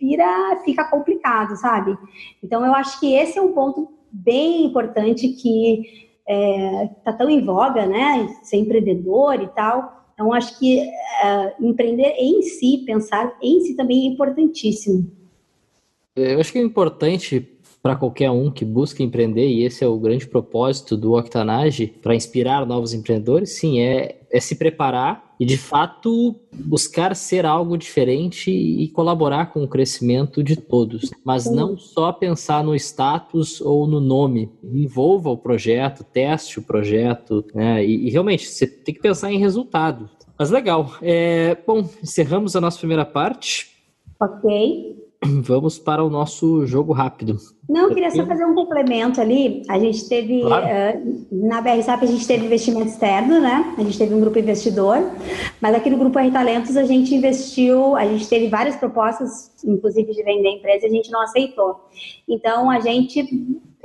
vira, 0.00 0.60
fica 0.64 0.84
complicado, 0.84 1.56
sabe? 1.56 1.96
Então 2.42 2.64
eu 2.64 2.74
acho 2.74 2.98
que 2.98 3.14
esse 3.14 3.38
é 3.38 3.42
um 3.42 3.52
ponto 3.52 3.88
bem 4.10 4.64
importante 4.64 5.28
que 5.28 6.06
está 6.26 7.12
é, 7.12 7.16
tão 7.18 7.28
em 7.28 7.44
voga, 7.44 7.86
né? 7.86 8.26
Ser 8.42 8.56
empreendedor 8.56 9.42
e 9.42 9.48
tal. 9.48 9.96
Então, 10.14 10.32
acho 10.32 10.58
que 10.58 10.80
uh, 10.80 11.66
empreender 11.66 12.14
em 12.16 12.40
si, 12.40 12.82
pensar 12.86 13.36
em 13.42 13.60
si 13.60 13.76
também 13.76 14.06
é 14.06 14.12
importantíssimo. 14.12 15.12
Eu 16.16 16.40
acho 16.40 16.50
que 16.50 16.58
é 16.58 16.62
importante 16.62 17.55
para 17.86 17.94
qualquer 17.94 18.32
um 18.32 18.50
que 18.50 18.64
busca 18.64 19.00
empreender, 19.00 19.46
e 19.46 19.62
esse 19.62 19.84
é 19.84 19.86
o 19.86 19.96
grande 19.96 20.26
propósito 20.26 20.96
do 20.96 21.16
Octanage, 21.16 21.86
para 22.02 22.16
inspirar 22.16 22.66
novos 22.66 22.92
empreendedores, 22.92 23.52
sim, 23.52 23.78
é, 23.78 24.22
é 24.28 24.40
se 24.40 24.56
preparar 24.56 25.36
e, 25.38 25.46
de 25.46 25.56
fato, 25.56 26.34
buscar 26.52 27.14
ser 27.14 27.46
algo 27.46 27.78
diferente 27.78 28.50
e 28.50 28.88
colaborar 28.88 29.52
com 29.52 29.62
o 29.62 29.68
crescimento 29.68 30.42
de 30.42 30.56
todos. 30.56 31.12
Mas 31.24 31.46
não 31.48 31.78
só 31.78 32.10
pensar 32.10 32.64
no 32.64 32.74
status 32.74 33.60
ou 33.60 33.86
no 33.86 34.00
nome. 34.00 34.50
Envolva 34.64 35.30
o 35.30 35.38
projeto, 35.38 36.02
teste 36.02 36.58
o 36.58 36.62
projeto, 36.62 37.44
né? 37.54 37.84
E, 37.86 38.08
e 38.08 38.10
realmente, 38.10 38.48
você 38.48 38.66
tem 38.66 38.96
que 38.96 39.00
pensar 39.00 39.30
em 39.30 39.38
resultado. 39.38 40.10
Mas 40.36 40.50
legal. 40.50 40.92
É, 41.00 41.56
bom, 41.64 41.88
encerramos 42.02 42.56
a 42.56 42.60
nossa 42.60 42.78
primeira 42.78 43.04
parte. 43.04 43.70
Ok. 44.18 45.05
Vamos 45.42 45.78
para 45.78 46.02
o 46.04 46.10
nosso 46.10 46.66
jogo 46.66 46.92
rápido. 46.92 47.36
Não, 47.68 47.88
eu 47.88 47.94
queria 47.94 48.10
só 48.10 48.24
fazer 48.24 48.44
um 48.44 48.54
complemento 48.54 49.20
ali. 49.20 49.62
A 49.68 49.78
gente 49.78 50.08
teve, 50.08 50.40
claro. 50.42 50.66
uh, 50.66 51.26
na 51.30 51.60
BRSAP, 51.60 52.04
a 52.04 52.06
gente 52.06 52.26
teve 52.26 52.46
investimento 52.46 52.88
externo, 52.88 53.40
né? 53.40 53.74
A 53.76 53.82
gente 53.82 53.98
teve 53.98 54.14
um 54.14 54.20
grupo 54.20 54.38
investidor, 54.38 54.98
mas 55.60 55.74
aqui 55.74 55.90
no 55.90 55.98
Grupo 55.98 56.18
R 56.18 56.30
Talentos 56.30 56.76
a 56.76 56.84
gente 56.84 57.14
investiu, 57.14 57.96
a 57.96 58.06
gente 58.06 58.28
teve 58.28 58.48
várias 58.48 58.76
propostas, 58.76 59.50
inclusive 59.64 60.12
de 60.12 60.22
vender 60.22 60.48
a 60.48 60.52
empresa, 60.52 60.86
e 60.86 60.88
a 60.88 60.92
gente 60.92 61.10
não 61.10 61.22
aceitou. 61.22 61.80
Então, 62.28 62.70
a 62.70 62.78
gente 62.78 63.24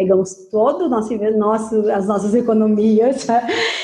pegamos 0.01 0.33
todo 0.49 0.85
o 0.85 0.89
nosso, 0.89 1.15
nosso, 1.37 1.91
as 1.91 2.07
nossas 2.07 2.33
economias 2.33 3.27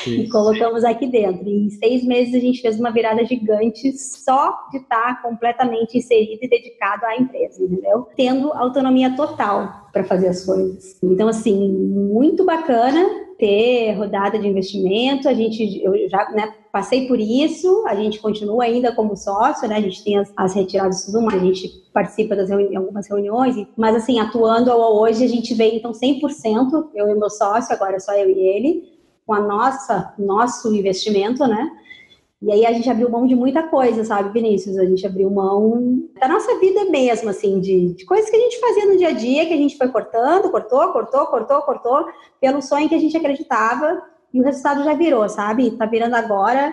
e 0.04 0.28
colocamos 0.28 0.82
aqui 0.82 1.06
dentro. 1.06 1.48
E 1.48 1.66
em 1.66 1.70
seis 1.70 2.04
meses 2.04 2.34
a 2.34 2.40
gente 2.40 2.60
fez 2.60 2.78
uma 2.80 2.90
virada 2.90 3.24
gigante 3.24 3.96
só 3.96 4.52
de 4.72 4.78
estar 4.78 5.22
completamente 5.22 5.96
inserido 5.96 6.40
e 6.42 6.48
dedicado 6.48 7.06
à 7.06 7.16
empresa, 7.16 7.62
entendeu? 7.62 8.08
Tendo 8.16 8.52
autonomia 8.52 9.14
total 9.14 9.88
para 9.92 10.02
fazer 10.02 10.28
as 10.28 10.44
coisas. 10.44 10.96
Então, 11.02 11.28
assim, 11.28 11.68
muito 11.68 12.44
bacana 12.44 13.27
ter 13.38 13.92
rodada 13.92 14.38
de 14.38 14.48
investimento. 14.48 15.28
A 15.28 15.32
gente, 15.32 15.80
eu 15.82 16.08
já 16.08 16.28
né, 16.30 16.52
passei 16.72 17.06
por 17.06 17.18
isso, 17.20 17.84
a 17.86 17.94
gente 17.94 18.18
continua 18.18 18.64
ainda 18.64 18.92
como 18.92 19.16
sócio, 19.16 19.68
né? 19.68 19.76
A 19.76 19.80
gente 19.80 20.02
tem 20.02 20.18
as, 20.18 20.32
as 20.36 20.54
retiradas 20.54 21.06
tudo 21.06 21.22
mais, 21.22 21.40
a 21.40 21.44
gente 21.46 21.68
participa 21.92 22.34
das 22.34 22.50
reuni 22.50 22.76
algumas 22.76 23.08
reuniões, 23.08 23.56
mas 23.76 23.96
assim, 23.96 24.18
atuando 24.18 24.70
hoje, 24.72 25.24
a 25.24 25.28
gente 25.28 25.54
vem 25.54 25.76
então 25.76 25.92
100%, 25.92 26.88
eu 26.94 27.08
e 27.08 27.14
meu 27.14 27.30
sócio, 27.30 27.72
agora 27.74 28.00
só 28.00 28.12
eu 28.14 28.28
e 28.28 28.38
ele, 28.38 28.98
com 29.24 29.32
a 29.32 29.40
nossa, 29.40 30.14
nosso 30.18 30.74
investimento, 30.74 31.46
né? 31.46 31.70
E 32.40 32.52
aí 32.52 32.64
a 32.64 32.72
gente 32.72 32.88
abriu 32.88 33.10
mão 33.10 33.26
de 33.26 33.34
muita 33.34 33.64
coisa, 33.64 34.04
sabe, 34.04 34.32
Vinícius? 34.32 34.78
A 34.78 34.84
gente 34.84 35.04
abriu 35.04 35.28
mão 35.28 36.04
da 36.20 36.28
nossa 36.28 36.56
vida 36.60 36.84
mesmo, 36.84 37.28
assim, 37.28 37.58
de, 37.58 37.94
de, 37.94 38.06
coisas 38.06 38.30
que 38.30 38.36
a 38.36 38.40
gente 38.40 38.60
fazia 38.60 38.86
no 38.86 38.96
dia 38.96 39.08
a 39.08 39.12
dia, 39.12 39.46
que 39.46 39.54
a 39.54 39.56
gente 39.56 39.76
foi 39.76 39.88
cortando, 39.88 40.50
cortou, 40.50 40.92
cortou, 40.92 41.26
cortou, 41.26 41.62
cortou, 41.62 42.06
pelo 42.40 42.62
sonho 42.62 42.88
que 42.88 42.94
a 42.94 43.00
gente 43.00 43.16
acreditava, 43.16 44.00
e 44.32 44.40
o 44.40 44.44
resultado 44.44 44.84
já 44.84 44.94
virou, 44.94 45.28
sabe? 45.28 45.72
Tá 45.72 45.84
virando 45.84 46.14
agora, 46.14 46.72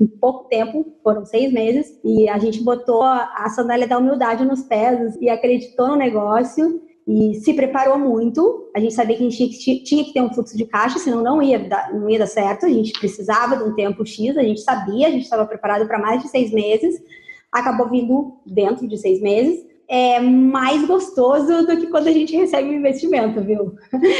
em 0.00 0.06
pouco 0.06 0.48
tempo, 0.48 0.86
foram 1.02 1.24
seis 1.24 1.52
meses, 1.52 1.98
e 2.04 2.28
a 2.28 2.38
gente 2.38 2.62
botou 2.62 3.02
a 3.02 3.48
sandália 3.48 3.88
da 3.88 3.98
humildade 3.98 4.44
nos 4.44 4.62
pés 4.62 5.16
e 5.20 5.28
acreditou 5.28 5.88
no 5.88 5.96
negócio 5.96 6.80
e 7.06 7.34
se 7.34 7.54
preparou 7.54 7.98
muito. 7.98 8.70
A 8.74 8.80
gente 8.80 8.94
sabia 8.94 9.16
que 9.16 9.26
a 9.26 9.30
gente 9.30 9.82
tinha 9.82 10.04
que 10.04 10.12
ter 10.12 10.22
um 10.22 10.32
fluxo 10.32 10.56
de 10.56 10.64
caixa, 10.64 10.98
senão 10.98 11.22
não 11.22 11.42
ia 11.42 11.58
dar, 11.58 11.92
não 11.92 12.08
ia 12.08 12.18
dar 12.18 12.26
certo. 12.26 12.66
A 12.66 12.68
gente 12.68 12.92
precisava 12.92 13.56
de 13.56 13.64
um 13.64 13.74
tempo 13.74 14.06
X, 14.06 14.36
a 14.36 14.42
gente 14.42 14.60
sabia, 14.60 15.08
a 15.08 15.10
gente 15.10 15.24
estava 15.24 15.44
preparado 15.46 15.86
para 15.86 15.98
mais 15.98 16.22
de 16.22 16.28
seis 16.28 16.52
meses. 16.52 17.02
Acabou 17.50 17.88
vindo 17.88 18.36
dentro 18.46 18.86
de 18.86 18.96
seis 18.96 19.20
meses. 19.20 19.66
É 19.88 20.20
mais 20.20 20.86
gostoso 20.86 21.66
do 21.66 21.76
que 21.76 21.88
quando 21.88 22.06
a 22.06 22.12
gente 22.12 22.34
recebe 22.34 22.68
um 22.70 22.74
investimento, 22.74 23.42
viu? 23.42 23.74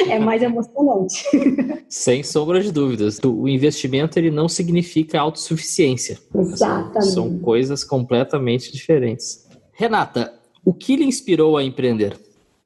É 0.07 0.19
mais 0.19 0.43
emocionante. 0.43 1.25
Sem 1.89 2.23
sombra 2.23 2.61
de 2.61 2.71
dúvidas. 2.71 3.19
O 3.25 3.49
investimento 3.49 4.19
ele 4.19 4.31
não 4.31 4.49
significa 4.49 5.19
autossuficiência. 5.19 6.19
Exatamente. 6.35 7.13
São 7.13 7.39
coisas 7.39 7.85
completamente 7.85 8.71
diferentes. 8.71 9.49
Renata, 9.73 10.35
o 10.63 10.75
que 10.75 10.95
lhe 10.95 11.05
inspirou 11.05 11.57
a 11.57 11.65
empreender? 11.65 12.19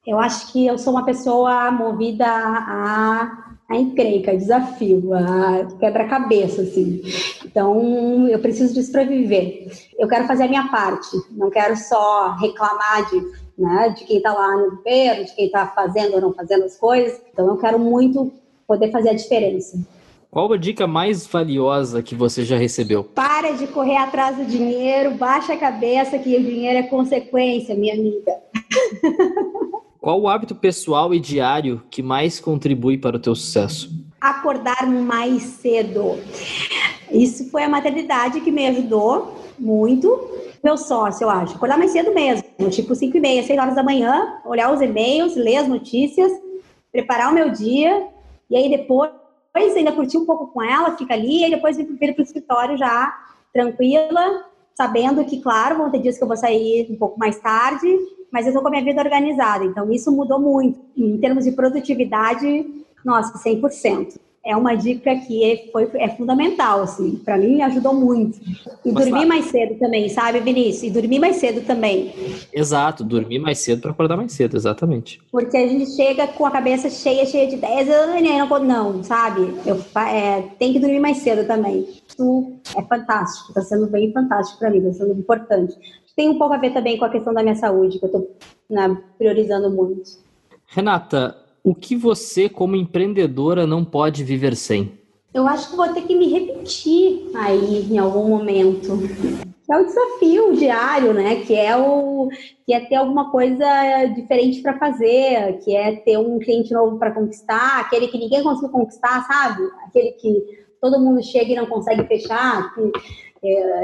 Eu 0.07 0.21
acho 0.21 0.53
que 0.53 0.65
eu 0.65 0.79
sou 0.79 0.93
uma 0.93 1.05
pessoa 1.05 1.69
movida 1.73 2.27
a, 2.29 3.57
a 3.69 3.77
encrenca, 3.77 4.31
a 4.31 4.37
desafio, 4.37 5.13
a 5.13 5.67
quebra-cabeça, 5.81 6.63
assim. 6.63 7.03
Então, 7.45 8.29
eu 8.29 8.39
preciso 8.39 8.73
disso 8.73 8.93
para 8.93 9.03
viver. 9.03 9.69
Eu 9.99 10.07
quero 10.07 10.29
fazer 10.29 10.45
a 10.45 10.49
minha 10.49 10.69
parte, 10.69 11.09
não 11.33 11.51
quero 11.51 11.77
só 11.77 12.37
reclamar 12.37 13.11
de, 13.11 13.21
né, 13.59 13.89
de 13.99 14.05
quem 14.05 14.19
está 14.19 14.33
lá 14.33 14.57
no 14.57 14.77
governo, 14.77 15.25
de 15.25 15.35
quem 15.35 15.47
está 15.47 15.67
fazendo 15.67 16.15
ou 16.15 16.21
não 16.21 16.33
fazendo 16.33 16.63
as 16.63 16.77
coisas. 16.77 17.21
Então, 17.33 17.49
eu 17.49 17.57
quero 17.57 17.79
muito 17.81 18.33
poder 18.65 18.93
fazer 18.93 19.11
a 19.11 19.15
diferença. 19.15 19.77
Qual 20.31 20.53
a 20.53 20.57
dica 20.57 20.87
mais 20.87 21.27
valiosa 21.27 22.01
que 22.01 22.15
você 22.15 22.45
já 22.45 22.57
recebeu? 22.57 23.03
Para 23.03 23.53
de 23.53 23.67
correr 23.67 23.97
atrás 23.97 24.37
do 24.37 24.45
dinheiro, 24.45 25.17
baixa 25.17 25.55
a 25.55 25.57
cabeça 25.57 26.17
que 26.17 26.37
o 26.37 26.43
dinheiro 26.43 26.79
é 26.79 26.83
consequência, 26.85 27.75
minha 27.75 27.95
amiga. 27.95 28.37
Qual 30.07 30.21
o 30.21 30.29
hábito 30.29 30.55
pessoal 30.55 31.13
e 31.13 31.19
diário 31.19 31.83
que 31.91 32.01
mais 32.01 32.39
contribui 32.39 32.97
para 32.97 33.17
o 33.17 33.19
teu 33.19 33.35
sucesso? 33.35 33.91
Acordar 34.21 34.87
mais 34.87 35.43
cedo. 35.43 36.21
Isso 37.11 37.51
foi 37.51 37.65
a 37.65 37.69
maternidade 37.69 38.41
que 38.41 38.53
me 38.53 38.69
ajudou 38.69 39.37
muito. 39.59 40.31
Meu 40.63 40.77
sócio, 40.79 41.25
eu 41.25 41.29
acho. 41.29 41.57
Acordar 41.57 41.77
mais 41.77 41.91
cedo 41.91 42.15
mesmo. 42.15 42.47
Tipo 42.71 42.95
5 42.95 43.17
e 43.17 43.21
meia, 43.21 43.43
6 43.43 43.59
horas 43.59 43.75
da 43.75 43.83
manhã. 43.83 44.41
Olhar 44.45 44.73
os 44.73 44.81
e-mails, 44.81 45.35
ler 45.35 45.57
as 45.57 45.67
notícias. 45.67 46.31
Preparar 46.93 47.33
o 47.33 47.35
meu 47.35 47.51
dia. 47.51 48.07
E 48.49 48.57
aí 48.57 48.71
depois 48.71 49.11
ainda 49.57 49.91
curtir 49.91 50.19
um 50.19 50.25
pouco 50.25 50.53
com 50.53 50.63
ela, 50.63 50.97
fica 50.97 51.15
ali. 51.15 51.45
E 51.45 51.51
depois 51.51 51.77
vir 51.77 52.15
para 52.15 52.23
o 52.23 52.23
escritório 52.23 52.77
já 52.79 53.13
tranquila. 53.53 54.45
Sabendo 54.73 55.25
que, 55.25 55.41
claro, 55.41 55.79
vão 55.79 55.91
ter 55.91 55.99
dias 55.99 56.17
que 56.17 56.23
eu 56.23 56.29
vou 56.29 56.37
sair 56.37 56.87
um 56.93 56.97
pouco 56.97 57.19
mais 57.19 57.41
tarde 57.41 57.89
mas 58.31 58.47
eu 58.47 58.51
estou 58.51 58.63
com 58.63 58.69
a 58.69 58.71
minha 58.71 58.85
vida 58.85 59.03
organizada. 59.03 59.65
Então, 59.65 59.91
isso 59.91 60.11
mudou 60.13 60.39
muito. 60.39 60.79
Em 60.97 61.19
termos 61.19 61.45
de 61.45 61.53
produtividade, 61.53 62.67
nossa, 63.05 63.39
100%. 63.39 64.19
É 64.45 64.57
uma 64.57 64.77
dica 64.77 65.17
que 65.17 65.43
é, 65.43 65.71
foi, 65.73 65.91
é 65.95 66.09
fundamental, 66.11 66.81
assim. 66.81 67.17
Para 67.25 67.37
mim, 67.37 67.63
ajudou 67.63 67.93
muito. 67.93 68.39
E 68.85 68.93
dormir 68.93 69.23
tá. 69.23 69.27
mais 69.27 69.47
cedo 69.47 69.77
também, 69.77 70.09
sabe, 70.09 70.39
Vinícius? 70.39 70.85
E 70.85 70.91
dormir 70.91 71.19
mais 71.19 71.37
cedo 71.37 71.67
também. 71.67 72.15
Exato, 72.53 73.03
dormir 73.03 73.41
mais 73.41 73.59
cedo 73.59 73.83
para 73.83 73.91
acordar 73.91 74.17
mais 74.17 74.31
cedo, 74.31 74.57
exatamente. 74.57 75.21
Porque 75.33 75.57
a 75.57 75.67
gente 75.67 75.91
chega 75.97 76.29
com 76.29 76.47
a 76.47 76.51
cabeça 76.53 76.89
cheia, 76.89 77.27
cheia 77.27 77.49
de 77.49 77.57
ideias. 77.57 77.89
Eu 77.89 78.07
não, 78.07 78.93
não 78.93 79.03
sabe? 79.03 79.53
Eu, 79.67 79.85
é, 80.01 80.43
tem 80.61 80.73
que 80.73 80.79
dormir 80.79 81.01
mais 81.01 81.17
cedo 81.17 81.45
também. 81.45 81.85
Isso 82.09 82.53
é 82.77 82.83
fantástico, 82.83 83.49
está 83.49 83.63
sendo 83.63 83.89
bem 83.89 84.13
fantástico 84.13 84.61
para 84.61 84.71
mim, 84.71 84.79
está 84.79 84.93
sendo 85.05 85.19
importante 85.19 85.77
tem 86.17 86.31
um 86.31 86.39
pouco 86.39 86.55
a 86.55 86.59
ver 86.59 86.73
também 86.73 86.97
com 86.97 87.05
a 87.05 87.11
questão 87.11 87.35
da 87.35 87.43
minha 87.43 87.55
saúde, 87.55 87.99
que 87.99 88.05
eu 88.07 88.09
estou 88.09 88.37
né, 88.71 88.97
priorizando 89.19 89.71
muito. 89.71 90.11
Renata, 90.67 91.37
o 91.63 91.75
que 91.75 91.95
você, 91.95 92.49
como 92.49 92.75
empreendedora, 92.75 93.67
não 93.67 93.85
pode 93.85 94.25
viver 94.25 94.57
sem? 94.57 94.99
Eu 95.35 95.47
acho 95.47 95.69
que 95.69 95.77
vou 95.77 95.93
ter 95.93 96.03
que 96.03 96.17
me 96.17 96.29
repetir 96.29 97.31
aí 97.35 97.87
em 97.93 97.99
algum 97.99 98.27
momento. 98.29 98.99
É 99.71 99.77
o 99.77 99.85
desafio 99.85 100.55
diário, 100.55 101.13
né? 101.13 101.43
Que 101.43 101.55
é 101.55 101.77
o 101.77 102.31
que 102.65 102.73
é 102.73 102.81
ter 102.81 102.95
alguma 102.95 103.31
coisa 103.31 104.07
diferente 104.15 104.63
para 104.63 104.79
fazer, 104.79 105.59
que 105.63 105.77
é 105.77 105.97
ter 105.97 106.17
um 106.19 106.39
cliente 106.39 106.73
novo 106.73 106.99
para 106.99 107.11
conquistar, 107.11 107.81
aquele 107.81 108.09
que 108.09 108.17
ninguém 108.17 108.43
conseguiu 108.43 108.71
conquistar, 108.71 109.27
sabe? 109.27 109.63
Aquele 109.87 110.13
que 110.13 110.65
todo 110.81 111.01
mundo 111.01 111.23
chega 111.23 111.53
e 111.53 111.57
não 111.57 111.67
consegue 111.67 112.05
fechar. 112.05 112.75
Que 112.75 112.93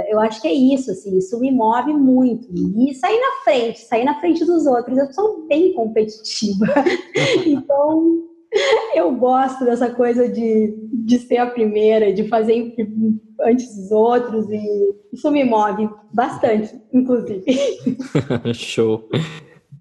eu 0.08 0.20
acho 0.20 0.40
que 0.40 0.48
é 0.48 0.52
isso, 0.52 0.90
assim, 0.90 1.16
isso 1.18 1.38
me 1.38 1.50
move 1.50 1.92
muito. 1.94 2.48
E 2.52 2.94
sair 2.94 3.18
na 3.18 3.44
frente, 3.44 3.80
sair 3.80 4.04
na 4.04 4.18
frente 4.20 4.44
dos 4.44 4.66
outros. 4.66 4.96
Eu 4.96 5.12
sou 5.12 5.46
bem 5.46 5.72
competitiva. 5.74 6.66
então, 7.46 8.22
eu 8.94 9.14
gosto 9.16 9.64
dessa 9.64 9.90
coisa 9.90 10.28
de, 10.28 10.74
de 10.92 11.18
ser 11.18 11.38
a 11.38 11.46
primeira, 11.46 12.12
de 12.12 12.28
fazer 12.28 12.74
antes 13.40 13.76
dos 13.76 13.90
outros. 13.90 14.48
E 14.50 14.94
isso 15.12 15.30
me 15.30 15.44
move 15.44 15.88
bastante, 16.12 16.74
inclusive. 16.92 17.44
Show. 18.54 19.08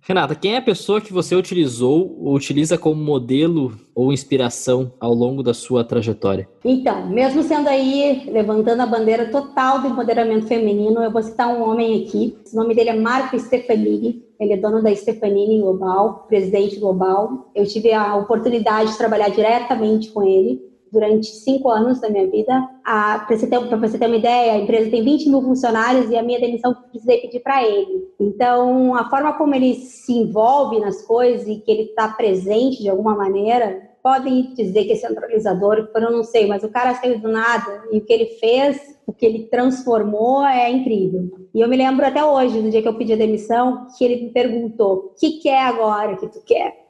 Renata, 0.03 0.33
quem 0.33 0.55
é 0.55 0.57
a 0.57 0.61
pessoa 0.61 0.99
que 0.99 1.13
você 1.13 1.35
utilizou 1.35 2.17
ou 2.19 2.33
utiliza 2.33 2.75
como 2.75 3.03
modelo 3.03 3.73
ou 3.93 4.11
inspiração 4.11 4.91
ao 4.99 5.13
longo 5.13 5.43
da 5.43 5.53
sua 5.53 5.83
trajetória? 5.83 6.49
Então, 6.65 7.07
mesmo 7.07 7.43
sendo 7.43 7.69
aí, 7.69 8.23
levantando 8.25 8.81
a 8.81 8.87
bandeira 8.87 9.29
total 9.29 9.79
do 9.79 9.89
empoderamento 9.89 10.47
feminino, 10.47 11.03
eu 11.03 11.11
vou 11.11 11.21
citar 11.21 11.49
um 11.49 11.61
homem 11.61 12.03
aqui. 12.03 12.35
O 12.51 12.55
nome 12.55 12.73
dele 12.73 12.89
é 12.89 12.95
Marco 12.95 13.37
Stefanini. 13.37 14.25
Ele 14.39 14.53
é 14.53 14.57
dono 14.57 14.81
da 14.81 14.93
Stefanini 14.95 15.61
Global, 15.61 16.25
presidente 16.27 16.79
global. 16.79 17.51
Eu 17.53 17.67
tive 17.67 17.93
a 17.93 18.15
oportunidade 18.15 18.91
de 18.91 18.97
trabalhar 18.97 19.29
diretamente 19.29 20.09
com 20.09 20.23
ele 20.23 20.70
durante 20.91 21.27
cinco 21.27 21.69
anos 21.69 22.01
da 22.01 22.09
minha 22.09 22.27
vida. 22.29 22.69
Para 22.83 23.25
você, 23.29 23.47
você, 23.47 23.97
ter 23.97 24.07
uma 24.07 24.17
ideia, 24.17 24.53
a 24.53 24.57
empresa 24.57 24.91
tem 24.91 25.03
20 25.03 25.29
mil 25.29 25.41
funcionários 25.41 26.09
e 26.09 26.17
a 26.17 26.23
minha 26.23 26.39
demissão 26.39 26.75
precisei 26.91 27.19
pedir 27.19 27.39
para 27.39 27.63
ele. 27.63 28.09
Então, 28.19 28.95
a 28.95 29.09
forma 29.09 29.33
como 29.33 29.55
ele 29.55 29.75
se 29.75 30.13
envolve 30.13 30.79
nas 30.79 31.01
coisas 31.03 31.47
e 31.47 31.57
que 31.57 31.71
ele 31.71 31.83
está 31.83 32.09
presente 32.09 32.81
de 32.81 32.89
alguma 32.89 33.15
maneira, 33.15 33.89
podem 34.03 34.53
dizer 34.53 34.85
que 34.85 34.93
é 34.93 34.95
centralizador, 34.95 35.89
eu 35.93 36.11
não 36.11 36.23
sei, 36.23 36.47
mas 36.47 36.63
o 36.63 36.69
cara 36.69 36.95
saiu 36.95 37.19
do 37.19 37.27
nada 37.27 37.83
e 37.91 37.99
o 37.99 38.01
que 38.01 38.11
ele 38.11 38.25
fez, 38.39 38.99
o 39.05 39.13
que 39.13 39.25
ele 39.25 39.45
transformou 39.45 40.45
é 40.45 40.69
incrível. 40.69 41.29
E 41.53 41.61
eu 41.61 41.67
me 41.67 41.77
lembro 41.77 42.05
até 42.05 42.23
hoje, 42.23 42.59
no 42.59 42.69
dia 42.69 42.81
que 42.81 42.87
eu 42.87 42.97
pedi 42.97 43.13
a 43.13 43.17
demissão, 43.17 43.87
que 43.97 44.03
ele 44.03 44.23
me 44.23 44.29
perguntou: 44.31 44.93
o 44.93 45.19
que, 45.19 45.39
que 45.39 45.49
é 45.49 45.61
agora 45.61 46.17
que 46.17 46.27
tu 46.27 46.41
quer? 46.43 46.81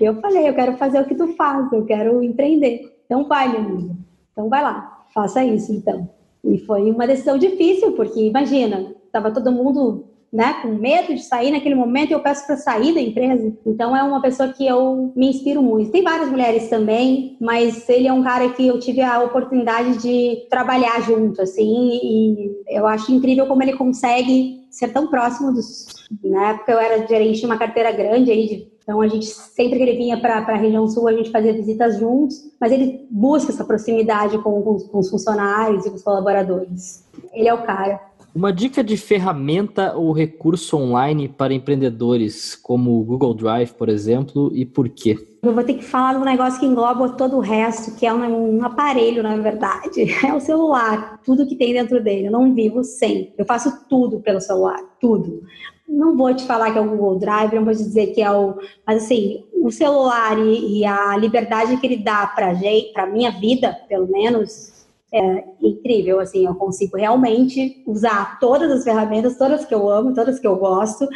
Eu 0.00 0.20
falei, 0.20 0.48
eu 0.48 0.54
quero 0.54 0.76
fazer 0.76 1.00
o 1.00 1.06
que 1.06 1.14
tu 1.14 1.28
faz, 1.34 1.72
eu 1.72 1.84
quero 1.84 2.22
empreender. 2.22 2.96
Então 3.04 3.26
vai, 3.26 3.46
amiga. 3.46 3.94
Então 4.32 4.48
vai 4.48 4.62
lá, 4.62 5.04
faça 5.14 5.44
isso 5.44 5.72
então. 5.72 6.08
E 6.44 6.58
foi 6.58 6.90
uma 6.90 7.06
decisão 7.06 7.38
difícil, 7.38 7.92
porque 7.92 8.20
imagina, 8.20 8.94
estava 9.06 9.30
todo 9.30 9.50
mundo 9.50 10.04
né, 10.32 10.54
com 10.60 10.68
medo 10.68 11.14
de 11.14 11.22
sair 11.22 11.50
naquele 11.50 11.74
momento, 11.74 12.10
eu 12.10 12.20
peço 12.20 12.46
para 12.46 12.56
sair 12.56 12.92
da 12.92 13.00
empresa. 13.00 13.56
Então 13.64 13.96
é 13.96 14.02
uma 14.02 14.20
pessoa 14.20 14.52
que 14.52 14.66
eu 14.66 15.12
me 15.16 15.30
inspiro 15.30 15.62
muito. 15.62 15.90
Tem 15.90 16.02
várias 16.02 16.28
mulheres 16.28 16.68
também, 16.68 17.36
mas 17.40 17.88
ele 17.88 18.06
é 18.06 18.12
um 18.12 18.22
cara 18.22 18.48
que 18.50 18.66
eu 18.66 18.78
tive 18.78 19.00
a 19.00 19.20
oportunidade 19.22 19.98
de 19.98 20.46
trabalhar 20.50 21.00
junto, 21.00 21.40
assim, 21.40 22.00
e 22.02 22.62
eu 22.68 22.86
acho 22.86 23.12
incrível 23.12 23.46
como 23.46 23.62
ele 23.62 23.74
consegue 23.74 24.66
ser 24.70 24.92
tão 24.92 25.08
próximo 25.08 25.52
dos. 25.52 25.86
Na 26.22 26.50
época 26.50 26.72
eu 26.72 26.78
era 26.78 27.06
gerente 27.06 27.40
de 27.40 27.46
uma 27.46 27.58
carteira 27.58 27.90
grande 27.92 28.30
aí 28.30 28.46
de 28.46 28.75
então, 28.86 29.00
a 29.00 29.08
gente, 29.08 29.26
sempre 29.26 29.78
que 29.78 29.82
ele 29.82 29.96
vinha 29.96 30.16
para 30.16 30.36
a 30.36 30.56
região 30.56 30.86
sul, 30.86 31.08
a 31.08 31.12
gente 31.12 31.32
fazia 31.32 31.52
visitas 31.52 31.98
juntos, 31.98 32.36
mas 32.60 32.70
ele 32.70 33.04
busca 33.10 33.50
essa 33.50 33.64
proximidade 33.64 34.38
com, 34.38 34.62
com, 34.62 34.78
com, 34.78 34.98
os 35.00 35.10
funcionários 35.10 35.84
e 35.84 35.90
com 35.90 35.96
os 35.96 36.04
colaboradores. 36.04 37.04
Ele 37.32 37.48
é 37.48 37.52
o 37.52 37.64
cara. 37.64 38.00
Uma 38.32 38.52
dica 38.52 38.84
de 38.84 38.96
ferramenta 38.96 39.96
ou 39.96 40.12
recurso 40.12 40.76
online 40.76 41.28
para 41.28 41.52
empreendedores, 41.52 42.54
como 42.54 43.00
o 43.00 43.02
Google 43.02 43.34
Drive, 43.34 43.72
por 43.72 43.88
exemplo, 43.88 44.52
e 44.54 44.64
por 44.64 44.88
quê? 44.88 45.18
Eu 45.42 45.52
vou 45.52 45.64
ter 45.64 45.74
que 45.74 45.84
falar 45.84 46.12
de 46.12 46.20
um 46.20 46.24
negócio 46.24 46.60
que 46.60 46.66
engloba 46.66 47.08
todo 47.08 47.38
o 47.38 47.40
resto, 47.40 47.96
que 47.96 48.06
é 48.06 48.14
um, 48.14 48.58
um, 48.58 48.64
aparelho, 48.64 49.20
na 49.20 49.36
verdade. 49.36 50.06
É 50.24 50.32
o 50.32 50.38
celular, 50.38 51.20
tudo 51.24 51.46
que 51.46 51.56
tem 51.56 51.72
dentro 51.72 52.00
dele. 52.00 52.28
Eu 52.28 52.32
não 52.32 52.54
vivo 52.54 52.84
sem. 52.84 53.34
Eu 53.36 53.44
faço 53.44 53.84
tudo 53.88 54.20
pelo 54.20 54.40
celular, 54.40 54.80
tudo. 55.00 55.42
Não 55.88 56.16
vou 56.16 56.34
te 56.34 56.44
falar 56.44 56.72
que 56.72 56.78
é 56.78 56.80
o 56.80 56.88
Google 56.88 57.18
Drive, 57.18 57.54
não 57.54 57.64
vou 57.64 57.74
te 57.74 57.82
dizer 57.82 58.08
que 58.08 58.20
é 58.20 58.30
o. 58.30 58.58
Mas 58.86 59.04
assim, 59.04 59.44
o 59.54 59.70
celular 59.70 60.38
e, 60.38 60.80
e 60.80 60.84
a 60.84 61.16
liberdade 61.16 61.76
que 61.76 61.86
ele 61.86 61.98
dá 61.98 62.26
para 62.26 62.54
gente, 62.54 62.92
para 62.92 63.06
minha 63.06 63.30
vida, 63.30 63.76
pelo 63.88 64.06
menos, 64.08 64.76
é 65.12 65.44
incrível, 65.62 66.20
assim, 66.20 66.46
eu 66.46 66.54
consigo 66.54 66.96
realmente 66.96 67.82
usar 67.86 68.38
todas 68.40 68.70
as 68.70 68.84
ferramentas, 68.84 69.38
todas 69.38 69.64
que 69.64 69.74
eu 69.74 69.88
amo, 69.88 70.12
todas 70.12 70.38
que 70.38 70.46
eu 70.46 70.56
gosto, 70.56 71.08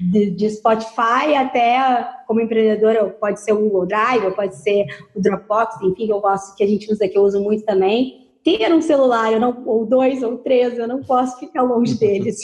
de, 0.00 0.30
de 0.30 0.50
Spotify 0.50 1.34
até 1.36 2.08
como 2.26 2.40
empreendedora, 2.40 3.04
pode 3.10 3.40
ser 3.40 3.52
o 3.52 3.60
Google 3.60 3.86
Drive, 3.86 4.34
pode 4.34 4.56
ser 4.56 4.86
o 5.14 5.20
Dropbox, 5.20 5.76
enfim, 5.82 6.06
que 6.06 6.12
eu 6.12 6.20
gosto, 6.20 6.56
que 6.56 6.64
a 6.64 6.66
gente 6.66 6.90
usa, 6.90 7.06
que 7.06 7.16
eu 7.16 7.22
uso 7.22 7.40
muito 7.40 7.64
também. 7.64 8.24
Ter 8.42 8.72
um 8.74 8.82
celular, 8.82 9.32
eu 9.32 9.40
não, 9.40 9.62
ou 9.66 9.86
dois 9.86 10.22
ou 10.22 10.38
três, 10.38 10.78
eu 10.78 10.88
não 10.88 11.02
posso 11.02 11.38
ficar 11.38 11.62
longe 11.62 11.94
deles. 12.00 12.38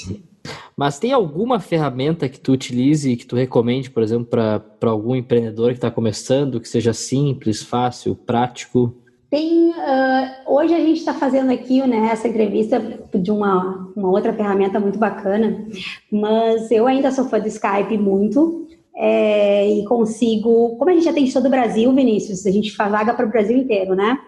Mas 0.81 0.99
tem 0.99 1.13
alguma 1.13 1.61
ferramenta 1.61 2.27
que 2.27 2.41
tu 2.41 2.53
utilize, 2.53 3.15
que 3.15 3.27
tu 3.27 3.37
recomende, 3.37 3.91
por 3.91 4.03
exemplo, 4.03 4.25
para 4.25 4.91
algum 4.91 5.15
empreendedor 5.15 5.73
que 5.73 5.77
está 5.77 5.91
começando, 5.91 6.59
que 6.59 6.67
seja 6.67 6.95
simples, 6.95 7.63
fácil, 7.63 8.17
prático? 8.17 8.95
Tem, 9.29 9.69
uh, 9.69 9.75
hoje 10.47 10.73
a 10.73 10.79
gente 10.79 11.01
está 11.01 11.13
fazendo 11.13 11.53
aqui 11.53 11.87
né, 11.87 12.09
essa 12.11 12.27
entrevista 12.27 12.81
de 13.15 13.31
uma, 13.31 13.93
uma 13.95 14.09
outra 14.09 14.33
ferramenta 14.33 14.81
muito 14.81 14.99
bacana, 14.99 15.67
mas 16.11 16.71
eu 16.71 16.87
ainda 16.87 17.13
sou 17.13 17.27
fã 17.27 17.39
do 17.39 17.47
Skype 17.49 17.99
muito 17.99 18.67
é, 18.97 19.71
e 19.71 19.85
consigo, 19.85 20.77
como 20.79 20.91
a 20.91 20.95
gente 20.95 21.11
atende 21.11 21.31
todo 21.31 21.45
o 21.45 21.51
Brasil, 21.51 21.93
Vinícius, 21.93 22.47
a 22.47 22.51
gente 22.51 22.75
vaga 22.75 23.13
para 23.13 23.27
o 23.27 23.31
Brasil 23.31 23.59
inteiro, 23.59 23.95
né? 23.95 24.19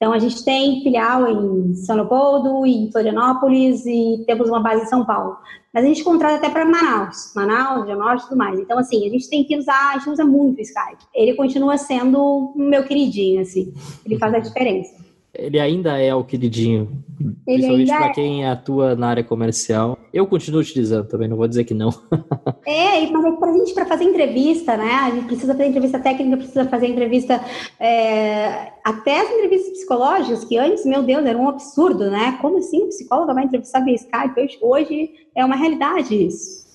Então 0.00 0.14
a 0.14 0.18
gente 0.18 0.42
tem 0.42 0.82
filial 0.82 1.28
em 1.28 1.74
São 1.74 1.94
Leopoldo, 1.94 2.64
em 2.64 2.90
Florianópolis 2.90 3.84
e 3.84 4.24
temos 4.26 4.48
uma 4.48 4.58
base 4.58 4.84
em 4.84 4.86
São 4.86 5.04
Paulo. 5.04 5.36
Mas 5.74 5.84
a 5.84 5.86
gente 5.86 6.02
contrata 6.02 6.36
até 6.36 6.48
para 6.48 6.64
Manaus, 6.64 7.34
Manaus, 7.36 7.86
Norte 7.86 8.22
e 8.22 8.28
tudo 8.28 8.38
mais. 8.38 8.58
Então, 8.58 8.78
assim, 8.78 9.06
a 9.06 9.10
gente 9.10 9.28
tem 9.28 9.44
que 9.44 9.58
usar, 9.58 9.90
a 9.90 9.98
gente 9.98 10.08
usa 10.08 10.24
muito 10.24 10.58
o 10.58 10.62
Skype. 10.62 11.04
Ele 11.14 11.34
continua 11.34 11.76
sendo 11.76 12.54
meu 12.56 12.82
queridinho, 12.84 13.42
assim. 13.42 13.74
Ele 14.06 14.16
faz 14.16 14.32
a 14.32 14.38
diferença. 14.38 15.09
Ele 15.32 15.60
ainda 15.60 15.96
é 15.96 16.12
o 16.12 16.24
queridinho, 16.24 17.04
Ele 17.20 17.34
principalmente 17.44 17.88
para 17.88 18.06
é... 18.06 18.12
quem 18.12 18.46
atua 18.46 18.96
na 18.96 19.08
área 19.08 19.22
comercial. 19.22 19.96
Eu 20.12 20.26
continuo 20.26 20.60
utilizando 20.60 21.06
também, 21.06 21.28
não 21.28 21.36
vou 21.36 21.46
dizer 21.46 21.64
que 21.64 21.72
não. 21.72 21.90
é, 22.66 23.06
mas 23.06 23.24
é 23.24 23.32
para 23.32 23.50
a 23.50 23.56
gente, 23.56 23.72
para 23.72 23.86
fazer 23.86 24.04
entrevista, 24.04 24.76
né? 24.76 24.92
A 24.92 25.10
gente 25.10 25.26
precisa 25.26 25.52
fazer 25.52 25.66
entrevista 25.68 25.98
técnica, 26.00 26.36
precisa 26.36 26.64
fazer 26.64 26.88
entrevista, 26.88 27.40
é... 27.78 28.72
até 28.84 29.20
as 29.20 29.30
entrevistas 29.30 29.70
psicológicas, 29.70 30.44
que 30.44 30.58
antes, 30.58 30.84
meu 30.84 31.02
Deus, 31.02 31.24
era 31.24 31.38
um 31.38 31.48
absurdo, 31.48 32.10
né? 32.10 32.36
Como 32.40 32.58
assim 32.58 32.84
um 32.84 32.88
psicólogo 32.88 33.32
vai 33.32 33.44
entrevistar 33.44 33.84
via 33.84 33.94
Skype? 33.94 34.58
Hoje 34.60 35.10
é 35.34 35.44
uma 35.44 35.56
realidade 35.56 36.14
isso. 36.26 36.69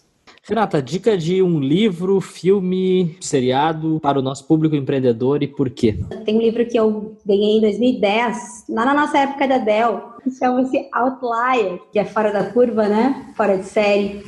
Renata, 0.48 0.80
dica 0.80 1.18
de 1.18 1.42
um 1.42 1.60
livro, 1.60 2.22
filme, 2.22 3.18
seriado 3.20 4.00
para 4.00 4.20
o 4.20 4.22
nosso 4.22 4.48
público 4.48 4.76
empreendedor 4.76 5.42
e 5.42 5.48
por 5.48 5.72
quê? 5.72 5.98
Tem 6.24 6.38
um 6.38 6.40
livro 6.40 6.64
que 6.68 6.78
eu 6.78 7.18
ganhei 7.26 7.58
em 7.58 7.62
2010, 7.62 8.66
lá 8.70 8.86
na 8.86 8.94
nossa 8.94 9.18
época 9.18 9.48
da 9.48 9.58
Dell, 9.58 10.04
que 10.24 10.30
chama-se 10.30 10.88
Outlier, 10.94 11.80
que 11.92 11.98
é 11.98 12.06
fora 12.06 12.32
da 12.32 12.44
curva, 12.52 12.88
né? 12.88 13.34
Fora 13.36 13.58
de 13.58 13.66
série. 13.66 14.22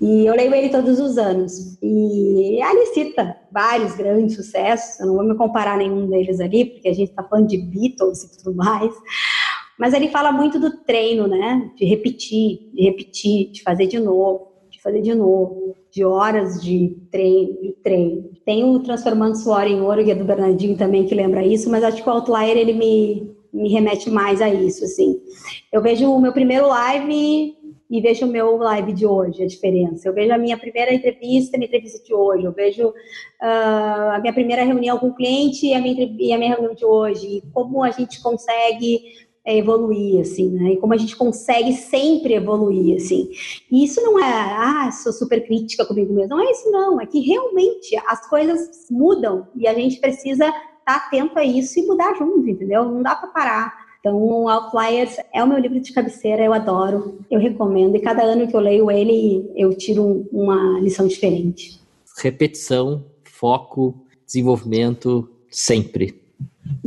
E 0.00 0.24
eu 0.24 0.36
leio 0.36 0.54
ele 0.54 0.68
todos 0.68 1.00
os 1.00 1.18
anos. 1.18 1.76
E 1.82 2.62
ali 2.62 2.86
cita 2.94 3.36
vários 3.50 3.96
grandes 3.96 4.36
sucessos. 4.36 5.00
Eu 5.00 5.08
não 5.08 5.16
vou 5.16 5.24
me 5.24 5.34
comparar 5.34 5.76
nenhum 5.76 6.08
deles 6.08 6.38
ali, 6.38 6.64
porque 6.64 6.88
a 6.88 6.94
gente 6.94 7.10
está 7.10 7.24
falando 7.24 7.48
de 7.48 7.58
Beatles 7.58 8.22
e 8.22 8.38
tudo 8.38 8.54
mais. 8.54 8.94
Mas 9.76 9.94
ele 9.94 10.10
fala 10.10 10.30
muito 10.30 10.60
do 10.60 10.84
treino, 10.84 11.26
né? 11.26 11.72
De 11.76 11.84
repetir, 11.84 12.70
de 12.72 12.84
repetir, 12.84 13.50
de 13.50 13.64
fazer 13.64 13.88
de 13.88 13.98
novo 13.98 14.49
de 14.80 14.82
fazer 14.82 15.02
de 15.02 15.14
novo, 15.14 15.76
de 15.90 16.02
horas 16.02 16.60
de 16.60 16.96
treino, 17.12 17.60
de 17.60 17.72
treino. 17.82 18.30
Tem 18.44 18.64
o 18.64 18.80
Transformando 18.80 19.36
Suor 19.36 19.64
em 19.64 19.80
Ouro, 19.80 20.02
que 20.02 20.10
é 20.10 20.14
do 20.14 20.24
Bernardinho 20.24 20.76
também, 20.76 21.06
que 21.06 21.14
lembra 21.14 21.44
isso, 21.44 21.70
mas 21.70 21.84
acho 21.84 22.02
que 22.02 22.08
o 22.08 22.12
Outlier, 22.12 22.56
ele 22.56 22.72
me, 22.72 23.30
me 23.52 23.68
remete 23.68 24.10
mais 24.10 24.40
a 24.40 24.48
isso, 24.48 24.84
assim. 24.84 25.20
Eu 25.70 25.82
vejo 25.82 26.10
o 26.10 26.20
meu 26.20 26.32
primeiro 26.32 26.66
live 26.66 27.54
e 27.90 28.00
vejo 28.00 28.24
o 28.24 28.30
meu 28.30 28.56
live 28.56 28.92
de 28.92 29.04
hoje, 29.04 29.42
a 29.42 29.46
diferença. 29.46 30.08
Eu 30.08 30.14
vejo 30.14 30.32
a 30.32 30.38
minha 30.38 30.56
primeira 30.56 30.94
entrevista, 30.94 31.58
minha 31.58 31.66
entrevista 31.66 32.02
de 32.02 32.14
hoje. 32.14 32.44
Eu 32.44 32.52
vejo 32.52 32.88
uh, 32.88 34.12
a 34.12 34.18
minha 34.20 34.32
primeira 34.32 34.64
reunião 34.64 34.98
com 34.98 35.08
o 35.08 35.14
cliente 35.14 35.66
e 35.66 35.74
a 35.74 35.80
minha, 35.80 36.16
e 36.18 36.32
a 36.32 36.38
minha 36.38 36.54
reunião 36.54 36.74
de 36.74 36.84
hoje. 36.84 37.26
E 37.26 37.42
como 37.52 37.82
a 37.82 37.90
gente 37.90 38.22
consegue 38.22 39.02
é 39.44 39.56
evoluir, 39.56 40.20
assim, 40.20 40.50
né? 40.50 40.72
E 40.72 40.76
como 40.76 40.92
a 40.92 40.96
gente 40.96 41.16
consegue 41.16 41.72
sempre 41.72 42.34
evoluir, 42.34 42.96
assim. 42.96 43.30
E 43.70 43.84
isso 43.84 44.00
não 44.02 44.18
é, 44.18 44.24
ah, 44.24 44.90
sou 44.92 45.12
super 45.12 45.44
crítica 45.46 45.86
comigo 45.86 46.12
mesmo. 46.12 46.36
Não 46.36 46.40
é 46.40 46.50
isso, 46.50 46.70
não. 46.70 47.00
É 47.00 47.06
que 47.06 47.20
realmente 47.20 47.96
as 48.06 48.28
coisas 48.28 48.86
mudam 48.90 49.46
e 49.56 49.66
a 49.66 49.74
gente 49.74 49.98
precisa 49.98 50.46
estar 50.46 50.84
tá 50.84 50.96
atento 50.96 51.38
a 51.38 51.44
isso 51.44 51.78
e 51.78 51.86
mudar 51.86 52.14
junto, 52.16 52.48
entendeu? 52.48 52.84
Não 52.84 53.02
dá 53.02 53.14
para 53.14 53.28
parar. 53.28 53.90
Então, 54.00 54.48
Outliers 54.48 55.16
é 55.32 55.44
o 55.44 55.46
meu 55.46 55.58
livro 55.58 55.78
de 55.78 55.92
cabeceira, 55.92 56.42
eu 56.42 56.54
adoro, 56.54 57.18
eu 57.30 57.38
recomendo. 57.38 57.96
E 57.96 58.00
cada 58.00 58.22
ano 58.22 58.48
que 58.48 58.56
eu 58.56 58.60
leio 58.60 58.90
ele, 58.90 59.50
eu 59.54 59.76
tiro 59.76 60.26
uma 60.32 60.80
lição 60.80 61.06
diferente. 61.06 61.78
Repetição, 62.16 63.04
foco, 63.24 64.06
desenvolvimento, 64.26 65.28
sempre. 65.50 66.20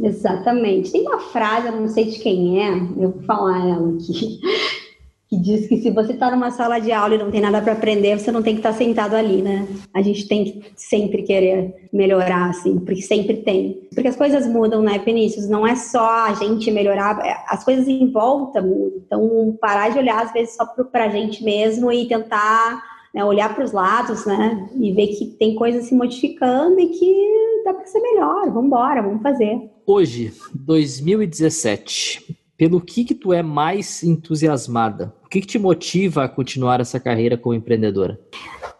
Exatamente. 0.04 0.92
Tem 0.92 1.02
uma 1.02 1.20
frase, 1.20 1.68
eu 1.68 1.74
não 1.74 1.88
sei 1.88 2.06
de 2.06 2.20
quem 2.20 2.62
é, 2.62 2.74
eu 2.98 3.12
vou 3.12 3.24
falar 3.24 3.58
ela 3.66 3.96
aqui, 3.96 4.42
que 5.30 5.38
diz 5.38 5.68
que 5.68 5.78
se 5.78 5.92
você 5.92 6.12
está 6.12 6.30
numa 6.30 6.52
sala 6.52 6.78
de 6.78 6.92
aula 6.92 7.16
e 7.16 7.18
não 7.18 7.32
tem 7.32 7.40
nada 7.40 7.62
para 7.62 7.72
aprender, 7.72 8.20
você 8.20 8.30
não 8.30 8.44
tem 8.44 8.54
que 8.54 8.60
estar 8.60 8.74
tá 8.74 8.78
sentado 8.78 9.16
ali, 9.16 9.42
né? 9.42 9.66
A 9.94 10.02
gente 10.02 10.28
tem 10.28 10.44
que 10.44 10.74
sempre 10.76 11.24
querer 11.24 11.88
melhorar, 11.94 12.50
assim, 12.50 12.80
porque 12.80 13.02
sempre 13.02 13.38
tem. 13.38 13.88
Porque 13.96 14.10
as 14.10 14.18
coisas 14.18 14.46
mudam, 14.46 14.82
né, 14.82 15.00
Vinícius? 15.00 15.48
Não 15.48 15.66
é 15.66 15.76
só 15.76 16.26
a 16.28 16.34
gente 16.34 16.70
melhorar, 16.70 17.18
as 17.48 17.64
coisas 17.64 17.88
em 17.88 18.12
volta 18.12 18.62
mudam. 18.62 19.02
Então, 19.06 19.58
parar 19.62 19.90
de 19.90 20.00
olhar, 20.00 20.22
às 20.22 20.34
vezes, 20.34 20.56
só 20.56 20.66
para 20.66 21.06
a 21.06 21.10
gente 21.10 21.44
mesmo 21.46 21.92
e 21.94 22.08
tentar 22.10 22.93
né, 23.14 23.24
olhar 23.24 23.54
para 23.54 23.64
os 23.64 23.72
lados, 23.72 24.26
né, 24.26 24.70
e 24.80 24.92
ver 24.92 25.08
que 25.08 25.26
tem 25.26 25.56
coisas 25.56 25.86
se 25.86 25.96
modificando 25.96 26.80
e 26.80 26.88
que 26.88 27.62
dá 27.64 27.74
para 27.74 27.86
ser 27.86 28.00
melhor. 28.00 28.46
Vamos 28.48 28.66
embora, 28.66 29.02
vamos 29.02 29.22
fazer. 29.22 29.70
Hoje, 29.86 30.34
2017, 30.56 32.36
pelo 32.58 32.82
que 32.82 33.04
que 33.04 33.14
tu 33.14 33.32
é 33.32 33.44
mais 33.44 34.04
entusiasmada? 34.04 35.14
O 35.24 35.30
que, 35.30 35.42
que 35.42 35.48
te 35.48 35.60
motiva 35.60 36.24
a 36.24 36.30
continuar 36.30 36.80
essa 36.80 37.00
carreira 37.00 37.38
como 37.38 37.54
empreendedora? 37.54 38.20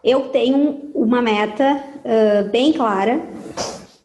Eu 0.02 0.28
tenho 0.28 0.90
uma 0.94 1.22
meta 1.22 1.82
uh, 2.00 2.50
bem 2.50 2.72
clara, 2.72 3.20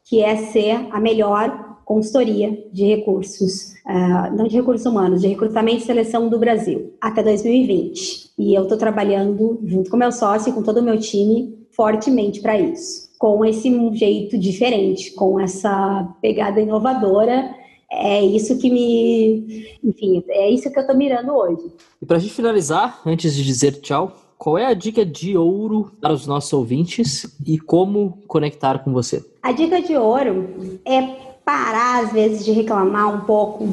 que 0.06 0.22
é 0.22 0.36
ser 0.36 0.88
a 0.92 1.00
melhor 1.00 1.78
consultoria 1.86 2.66
de 2.72 2.86
recursos, 2.86 3.74
uh, 3.86 4.36
não 4.36 4.48
de 4.48 4.56
recursos 4.56 4.86
humanos, 4.86 5.22
de 5.22 5.28
recrutamento 5.28 5.84
e 5.84 5.86
seleção 5.86 6.30
do 6.30 6.38
Brasil, 6.40 6.94
até 7.02 7.24
2020. 7.24 8.29
E 8.40 8.56
eu 8.56 8.64
estou 8.64 8.78
trabalhando 8.78 9.60
junto 9.66 9.92
com 9.92 9.98
meu 9.98 10.14
sócio 10.14 10.50
e 10.50 10.54
com 10.54 10.64
todo 10.64 10.78
o 10.78 10.84
meu 10.84 10.98
time 10.98 11.60
fortemente 11.72 12.42
para 12.42 12.58
isso, 12.58 13.10
com 13.20 13.44
esse 13.44 13.70
jeito 13.96 14.38
diferente, 14.38 15.12
com 15.12 15.40
essa 15.40 16.08
pegada 16.22 16.62
inovadora. 16.62 17.54
É 17.92 18.22
isso 18.24 18.58
que 18.58 18.72
me. 18.72 19.78
Enfim, 19.84 20.24
é 20.30 20.50
isso 20.50 20.72
que 20.72 20.78
eu 20.78 20.82
estou 20.82 20.96
mirando 20.96 21.34
hoje. 21.34 21.64
E 22.02 22.06
para 22.06 22.16
a 22.16 22.20
gente 22.20 22.34
finalizar, 22.34 23.02
antes 23.06 23.36
de 23.36 23.44
dizer 23.44 23.82
tchau, 23.82 24.16
qual 24.38 24.58
é 24.58 24.66
a 24.66 24.74
dica 24.74 25.06
de 25.06 25.38
ouro 25.38 25.92
para 26.00 26.14
os 26.14 26.26
nossos 26.26 26.54
ouvintes 26.54 27.36
e 27.46 27.60
como 27.60 28.20
conectar 28.26 28.80
com 28.80 28.94
você? 28.94 29.26
A 29.44 29.52
dica 29.52 29.82
de 29.82 29.98
ouro 29.98 30.80
é 30.86 31.02
parar, 31.44 32.06
às 32.06 32.14
vezes, 32.14 32.46
de 32.46 32.54
reclamar 32.54 33.14
um 33.14 33.26
pouco 33.26 33.68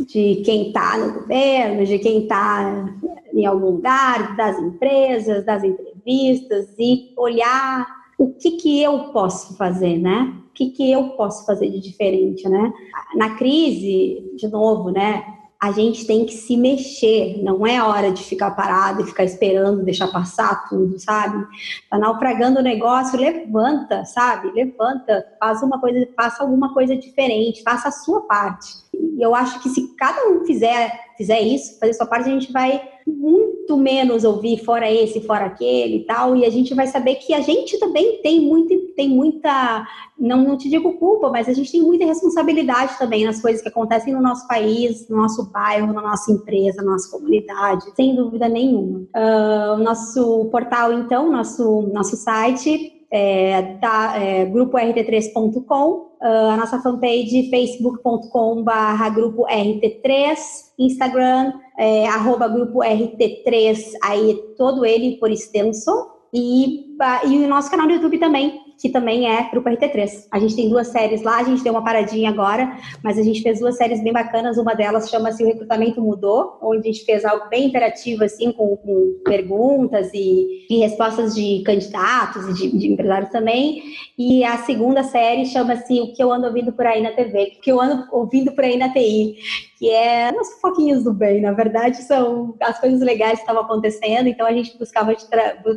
de 0.00 0.42
quem 0.44 0.68
está 0.68 0.98
no 0.98 1.20
governo, 1.20 1.86
de 1.86 1.98
quem 1.98 2.24
está 2.24 2.94
em 3.36 3.46
algum 3.46 3.70
lugar, 3.70 4.36
das 4.36 4.58
empresas, 4.58 5.44
das 5.44 5.62
entrevistas 5.62 6.74
e 6.78 7.12
olhar 7.16 7.86
o 8.18 8.32
que, 8.32 8.52
que 8.52 8.82
eu 8.82 9.10
posso 9.12 9.56
fazer, 9.56 9.98
né? 9.98 10.34
O 10.48 10.52
que, 10.54 10.70
que 10.70 10.90
eu 10.90 11.10
posso 11.10 11.44
fazer 11.44 11.70
de 11.70 11.80
diferente, 11.80 12.48
né? 12.48 12.72
Na 13.14 13.36
crise, 13.36 14.32
de 14.36 14.48
novo, 14.48 14.90
né? 14.90 15.36
a 15.60 15.72
gente 15.72 16.06
tem 16.06 16.26
que 16.26 16.34
se 16.34 16.56
mexer, 16.56 17.42
não 17.42 17.66
é 17.66 17.82
hora 17.82 18.12
de 18.12 18.22
ficar 18.22 18.50
parado 18.50 19.02
e 19.02 19.06
ficar 19.06 19.24
esperando, 19.24 19.84
deixar 19.84 20.08
passar 20.08 20.68
tudo, 20.68 20.98
sabe? 20.98 21.44
Tá 21.90 21.98
naufragando 21.98 22.60
o 22.60 22.62
negócio, 22.62 23.18
levanta, 23.18 24.04
sabe? 24.04 24.52
Levanta, 24.52 25.26
faz 25.40 25.62
uma 25.62 25.80
coisa, 25.80 26.06
faça 26.14 26.42
alguma 26.42 26.74
coisa 26.74 26.94
diferente, 26.94 27.62
faça 27.62 27.88
a 27.88 27.92
sua 27.92 28.22
parte. 28.26 28.68
E 28.94 29.20
eu 29.22 29.34
acho 29.34 29.62
que 29.62 29.70
se 29.70 29.94
cada 29.96 30.28
um 30.28 30.44
fizer, 30.44 30.92
fizer 31.16 31.40
isso, 31.40 31.78
fazer 31.80 31.92
a 31.92 31.94
sua 31.94 32.06
parte, 32.06 32.28
a 32.28 32.32
gente 32.32 32.52
vai 32.52 32.95
muito 33.06 33.76
menos 33.76 34.24
ouvir 34.24 34.58
fora 34.64 34.90
esse, 34.90 35.20
fora 35.20 35.46
aquele 35.46 35.98
e 35.98 36.04
tal, 36.04 36.36
e 36.36 36.44
a 36.44 36.50
gente 36.50 36.74
vai 36.74 36.86
saber 36.86 37.16
que 37.16 37.32
a 37.32 37.40
gente 37.40 37.78
também 37.78 38.20
tem, 38.20 38.40
muito, 38.40 38.74
tem 38.96 39.08
muita, 39.08 39.86
não, 40.18 40.42
não 40.42 40.56
te 40.56 40.68
digo 40.68 40.94
culpa, 40.94 41.30
mas 41.30 41.48
a 41.48 41.52
gente 41.52 41.70
tem 41.70 41.82
muita 41.82 42.04
responsabilidade 42.04 42.98
também 42.98 43.24
nas 43.24 43.40
coisas 43.40 43.62
que 43.62 43.68
acontecem 43.68 44.12
no 44.12 44.20
nosso 44.20 44.48
país, 44.48 45.08
no 45.08 45.16
nosso 45.18 45.50
bairro, 45.52 45.92
na 45.92 46.02
nossa 46.02 46.32
empresa, 46.32 46.82
na 46.82 46.92
nossa 46.92 47.10
comunidade, 47.10 47.84
sem 47.94 48.16
dúvida 48.16 48.48
nenhuma. 48.48 49.06
Uh, 49.14 49.82
nosso 49.82 50.46
portal, 50.46 50.92
então, 50.92 51.30
nosso, 51.30 51.82
nosso 51.92 52.16
site 52.16 52.95
é, 53.10 53.62
da, 53.80 54.16
é, 54.20 54.44
grupo 54.46 54.76
rt3.com, 54.76 56.16
uh, 56.20 56.50
a 56.50 56.56
nossa 56.56 56.80
fanpage 56.82 57.48
facebook.com 57.50 58.62
barra 58.62 59.08
grupo 59.08 59.46
rt3, 59.46 60.36
Instagram 60.78 61.52
é, 61.78 62.06
arroba 62.08 62.48
grupo 62.48 62.80
rt3, 62.80 63.78
aí 64.02 64.34
todo 64.56 64.84
ele 64.84 65.16
por 65.18 65.30
extenso, 65.30 65.90
e, 66.32 66.96
e 67.28 67.38
o 67.38 67.48
nosso 67.48 67.70
canal 67.70 67.86
do 67.86 67.94
YouTube 67.94 68.18
também, 68.18 68.60
que 68.78 68.88
também 68.88 69.28
é 69.28 69.48
Grupo 69.50 69.68
RT3. 69.68 70.26
A 70.30 70.38
gente 70.38 70.54
tem 70.54 70.68
duas 70.68 70.88
séries 70.88 71.22
lá, 71.22 71.38
a 71.38 71.44
gente 71.44 71.62
deu 71.62 71.72
uma 71.72 71.84
paradinha 71.84 72.30
agora, 72.30 72.76
mas 73.02 73.18
a 73.18 73.22
gente 73.22 73.42
fez 73.42 73.60
duas 73.60 73.76
séries 73.76 74.02
bem 74.02 74.12
bacanas. 74.12 74.58
Uma 74.58 74.74
delas 74.74 75.08
chama-se 75.08 75.42
O 75.42 75.46
Recrutamento 75.46 76.00
Mudou, 76.00 76.58
onde 76.62 76.88
a 76.88 76.92
gente 76.92 77.04
fez 77.04 77.24
algo 77.24 77.48
bem 77.48 77.66
interativo, 77.66 78.24
assim, 78.24 78.52
com, 78.52 78.76
com 78.76 79.20
perguntas 79.24 80.10
e, 80.12 80.66
e, 80.68 80.78
respostas 80.78 81.34
de 81.34 81.62
candidatos 81.64 82.48
e 82.48 82.54
de, 82.54 82.78
de, 82.78 82.92
empresários 82.92 83.30
também. 83.30 83.82
E 84.18 84.44
a 84.44 84.58
segunda 84.58 85.02
série 85.02 85.46
chama-se 85.46 86.00
O 86.00 86.12
que 86.12 86.22
eu 86.22 86.32
ando 86.32 86.46
ouvindo 86.46 86.72
por 86.72 86.86
aí 86.86 87.02
na 87.02 87.12
TV, 87.12 87.54
o 87.58 87.60
que 87.60 87.72
eu 87.72 87.80
ando 87.80 88.06
ouvindo 88.12 88.52
por 88.52 88.64
aí 88.64 88.76
na 88.76 88.92
TI, 88.92 89.36
que 89.76 89.90
é 89.90 90.32
os 90.38 90.60
foquinhos 90.60 91.04
do 91.04 91.12
bem, 91.12 91.42
na 91.42 91.52
verdade, 91.52 92.02
são 92.02 92.56
as 92.60 92.80
coisas 92.80 93.00
legais 93.00 93.34
que 93.34 93.40
estavam 93.40 93.62
acontecendo, 93.62 94.26
então 94.28 94.46
a 94.46 94.52
gente 94.52 94.76
buscava, 94.78 95.14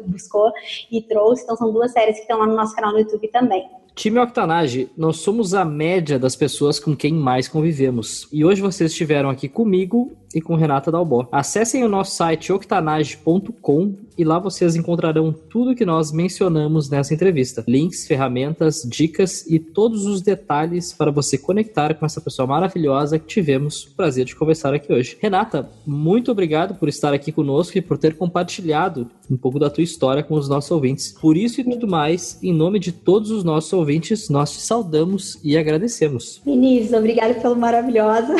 buscou 0.08 0.52
e 0.92 1.02
trouxe, 1.02 1.44
então 1.44 1.56
são 1.56 1.72
duas 1.72 1.92
séries 1.92 2.16
que 2.16 2.22
estão 2.22 2.40
lá 2.40 2.48
no 2.48 2.56
nosso 2.56 2.76
canal 2.76 2.94
no 2.94 3.00
YouTube 3.00 3.28
também. 3.28 3.68
Time 4.00 4.18
Octanage, 4.20 4.90
nós 4.96 5.18
somos 5.18 5.54
a 5.54 5.66
média 5.66 6.18
das 6.18 6.34
pessoas 6.34 6.80
com 6.80 6.96
quem 6.96 7.14
mais 7.14 7.50
convivemos. 7.50 8.30
E 8.32 8.46
hoje 8.46 8.62
vocês 8.62 8.92
estiveram 8.92 9.30
aqui 9.30 9.50
comigo 9.50 10.14
e 10.34 10.42
com 10.42 10.56
Renata 10.56 10.92
Dalbó. 10.92 11.28
Acessem 11.32 11.84
o 11.84 11.90
nosso 11.90 12.16
site 12.16 12.52
octanage.com 12.52 13.96
e 14.18 14.24
lá 14.24 14.38
vocês 14.38 14.76
encontrarão 14.76 15.34
tudo 15.50 15.76
que 15.76 15.86
nós 15.86 16.12
mencionamos 16.12 16.90
nessa 16.90 17.14
entrevista: 17.14 17.64
links, 17.68 18.06
ferramentas, 18.06 18.82
dicas 18.86 19.46
e 19.48 19.60
todos 19.60 20.06
os 20.06 20.22
detalhes 20.22 20.94
para 20.94 21.12
você 21.12 21.38
conectar 21.38 21.94
com 21.96 22.06
essa 22.06 22.22
pessoa 22.22 22.48
maravilhosa 22.48 23.18
que 23.18 23.28
tivemos 23.28 23.86
o 23.86 23.96
prazer 23.96 24.26
de 24.26 24.36
conversar 24.36 24.74
aqui 24.74 24.92
hoje. 24.92 25.18
Renata, 25.22 25.70
muito 25.86 26.32
obrigado 26.32 26.76
por 26.76 26.90
estar 26.90 27.14
aqui 27.14 27.32
conosco 27.32 27.78
e 27.78 27.82
por 27.82 27.98
ter 27.98 28.16
compartilhado 28.16 29.10
um 29.30 29.38
pouco 29.38 29.60
da 29.60 29.70
tua 29.70 29.84
história 29.84 30.24
com 30.24 30.36
os 30.36 30.50
nossos 30.50 30.72
ouvintes. 30.72 31.16
Por 31.20 31.38
isso 31.38 31.62
e 31.62 31.64
tudo 31.64 31.88
mais, 31.88 32.40
em 32.42 32.54
nome 32.54 32.80
de 32.80 32.92
todos 32.92 33.32
os 33.32 33.44
nossos 33.44 33.72
ouvintes, 33.72 34.30
nós 34.30 34.52
te 34.52 34.62
saudamos 34.62 35.40
e 35.44 35.56
agradecemos. 35.56 36.42
Vinícius, 36.44 36.94
obrigado 36.94 37.40
pelo 37.42 37.56
maravilhosa. 37.56 38.36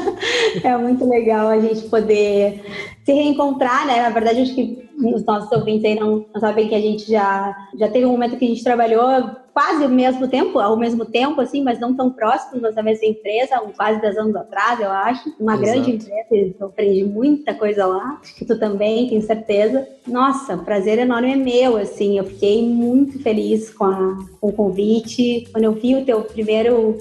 é 0.62 0.76
muito 0.76 1.08
legal 1.08 1.25
a 1.30 1.58
gente 1.60 1.88
poder 1.88 2.62
se 3.04 3.12
reencontrar, 3.12 3.86
né? 3.86 4.02
Na 4.02 4.10
verdade, 4.10 4.42
acho 4.42 4.54
que 4.54 4.86
os 4.98 5.24
nossos 5.24 5.50
ouvintes 5.52 5.84
aí 5.84 5.94
não, 5.94 6.26
não, 6.32 6.40
sabem 6.40 6.68
que 6.68 6.74
a 6.74 6.80
gente 6.80 7.10
já, 7.10 7.54
já 7.78 7.88
teve 7.88 8.06
um 8.06 8.10
momento 8.10 8.36
que 8.36 8.44
a 8.44 8.48
gente 8.48 8.64
trabalhou 8.64 9.30
quase 9.52 9.84
ao 9.84 9.88
mesmo 9.88 10.26
tempo, 10.28 10.58
ao 10.58 10.76
mesmo 10.76 11.04
tempo, 11.04 11.40
assim, 11.40 11.62
mas 11.62 11.78
não 11.78 11.94
tão 11.94 12.10
próximos, 12.10 12.74
na 12.74 12.82
mesma 12.82 13.06
empresa, 13.06 13.60
quase 13.76 14.00
10 14.00 14.18
anos 14.18 14.36
atrás, 14.36 14.80
eu 14.80 14.90
acho. 14.90 15.34
Uma 15.38 15.54
Exato. 15.54 15.70
grande 15.70 15.90
empresa, 15.92 16.54
eu 16.60 16.66
aprendi 16.66 17.04
muita 17.04 17.54
coisa 17.54 17.86
lá, 17.86 18.18
acho 18.20 18.34
que 18.34 18.44
tu 18.44 18.58
também, 18.58 19.08
tenho 19.08 19.22
certeza. 19.22 19.86
Nossa, 20.06 20.56
prazer 20.58 20.98
enorme 20.98 21.32
é 21.32 21.36
meu, 21.36 21.76
assim, 21.76 22.18
eu 22.18 22.24
fiquei 22.24 22.68
muito 22.68 23.18
feliz 23.22 23.72
com, 23.72 23.84
a, 23.84 24.18
com 24.40 24.48
o 24.48 24.52
convite. 24.52 25.48
Quando 25.52 25.64
eu 25.64 25.72
vi 25.72 25.94
o 25.94 26.04
teu 26.04 26.22
primeiro, 26.22 26.98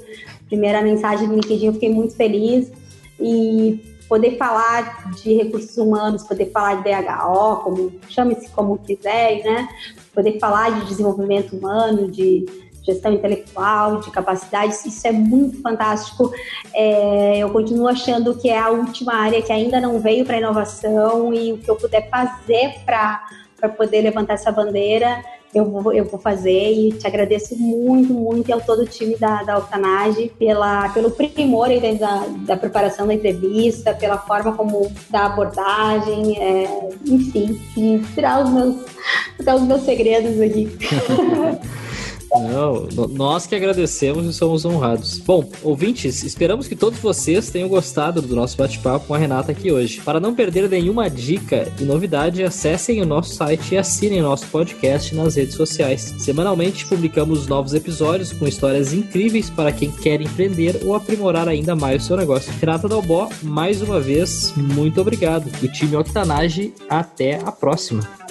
primeira 0.48 0.82
mensagem 0.82 1.28
no 1.28 1.36
LinkedIn, 1.36 1.68
eu 1.68 1.74
fiquei 1.74 1.90
muito 1.90 2.16
feliz. 2.16 2.72
E 3.20 3.95
poder 4.08 4.38
falar 4.38 5.12
de 5.16 5.34
recursos 5.34 5.78
humanos, 5.78 6.24
poder 6.24 6.52
falar 6.52 6.82
de 6.82 6.84
DHO, 6.84 7.58
como 7.64 7.92
chame-se 8.08 8.50
como 8.50 8.78
quiser, 8.78 9.44
né? 9.44 9.68
Poder 10.14 10.40
falar 10.40 10.80
de 10.80 10.86
desenvolvimento 10.86 11.56
humano, 11.56 12.10
de 12.10 12.46
gestão 12.84 13.12
intelectual, 13.14 14.00
de 14.00 14.12
capacidades, 14.12 14.86
isso 14.86 15.08
é 15.08 15.12
muito 15.12 15.62
fantástico. 15.62 16.32
É, 16.74 17.40
eu 17.40 17.50
continuo 17.50 17.88
achando 17.88 18.36
que 18.36 18.48
é 18.50 18.60
a 18.60 18.70
última 18.70 19.16
área 19.16 19.42
que 19.42 19.52
ainda 19.52 19.82
não 19.82 20.00
veio 20.00 20.24
para 20.24 20.38
inovação 20.38 21.34
e 21.34 21.54
o 21.54 21.58
que 21.58 21.70
eu 21.70 21.76
puder 21.76 22.10
fazer 22.10 22.76
para 22.86 23.70
poder 23.76 24.02
levantar 24.02 24.36
essa 24.36 24.52
bandeira 24.52 25.24
eu 25.56 25.64
vou, 25.64 25.94
eu 25.94 26.04
vou 26.04 26.20
fazer 26.20 26.74
e 26.74 26.92
te 26.92 27.08
agradeço 27.08 27.56
muito, 27.58 28.14
muito 28.14 28.52
ao 28.52 28.60
todo 28.60 28.82
o 28.82 28.86
time 28.86 29.16
da, 29.16 29.42
da 29.42 29.58
Octanage 29.58 30.30
pela, 30.38 30.90
pelo 30.90 31.10
primor 31.10 31.70
da, 31.98 32.26
da 32.46 32.58
preparação 32.58 33.08
da 33.08 33.14
entrevista, 33.14 33.94
pela 33.94 34.18
forma 34.18 34.52
como 34.52 34.92
da 35.10 35.28
abordagem, 35.28 36.38
é, 36.38 36.90
enfim, 37.06 37.58
e 37.78 38.00
tirar 38.14 38.44
os 38.44 38.50
meus, 38.50 38.76
tirar 39.40 39.56
os 39.56 39.62
meus 39.62 39.82
segredos 39.84 40.42
aqui. 40.42 40.70
Não, 42.32 43.08
nós 43.08 43.48
que 43.48 43.56
agradecemos 43.56 44.26
e 44.26 44.34
somos 44.34 44.66
honrados. 44.66 45.18
Bom, 45.20 45.50
ouvintes, 45.64 46.24
esperamos 46.24 46.68
que 46.68 46.76
todos 46.76 47.00
vocês 47.00 47.50
tenham 47.50 47.70
gostado 47.70 48.22
do 48.22 48.36
nosso 48.36 48.58
bate-papo 48.58 49.08
com 49.08 49.14
a 49.14 49.18
Renata 49.18 49.52
aqui 49.52 49.72
hoje. 49.72 50.02
Para 50.02 50.20
não 50.20 50.36
perder 50.36 50.70
nenhuma 50.70 51.10
dica 51.10 51.72
e 51.80 51.84
novidade, 51.84 52.44
acessem 52.44 53.02
o 53.02 53.06
nosso 53.06 53.34
site 53.34 53.74
e 53.74 53.78
assinem 53.78 54.22
nosso 54.22 54.48
podcast 54.48 55.16
nas 55.16 55.36
redes 55.36 55.56
sociais. 55.56 56.14
Semanalmente 56.20 56.86
publicamos 56.86 57.48
novos 57.48 57.74
episódios 57.74 58.34
com 58.34 58.48
histórias 58.48 58.94
incríveis 58.94 59.50
para 59.50 59.72
quem 59.72 59.92
quer 59.92 60.22
empreender 60.22 60.82
ou 60.84 60.96
aprimorar 60.96 61.48
ainda 61.48 61.76
mais 61.76 62.04
o 62.04 62.08
seu 62.08 62.18
negócio. 62.18 62.52
Renata 62.60 62.88
Dalbó, 62.88 63.30
mais 63.42 63.82
uma 63.82 64.00
vez, 64.00 64.54
muito 64.56 65.00
obrigado. 65.00 65.50
E 65.64 65.68
time 65.68 65.96
Octanage, 65.96 66.74
até 66.90 67.40
a 67.44 67.52
próxima. 67.52 68.25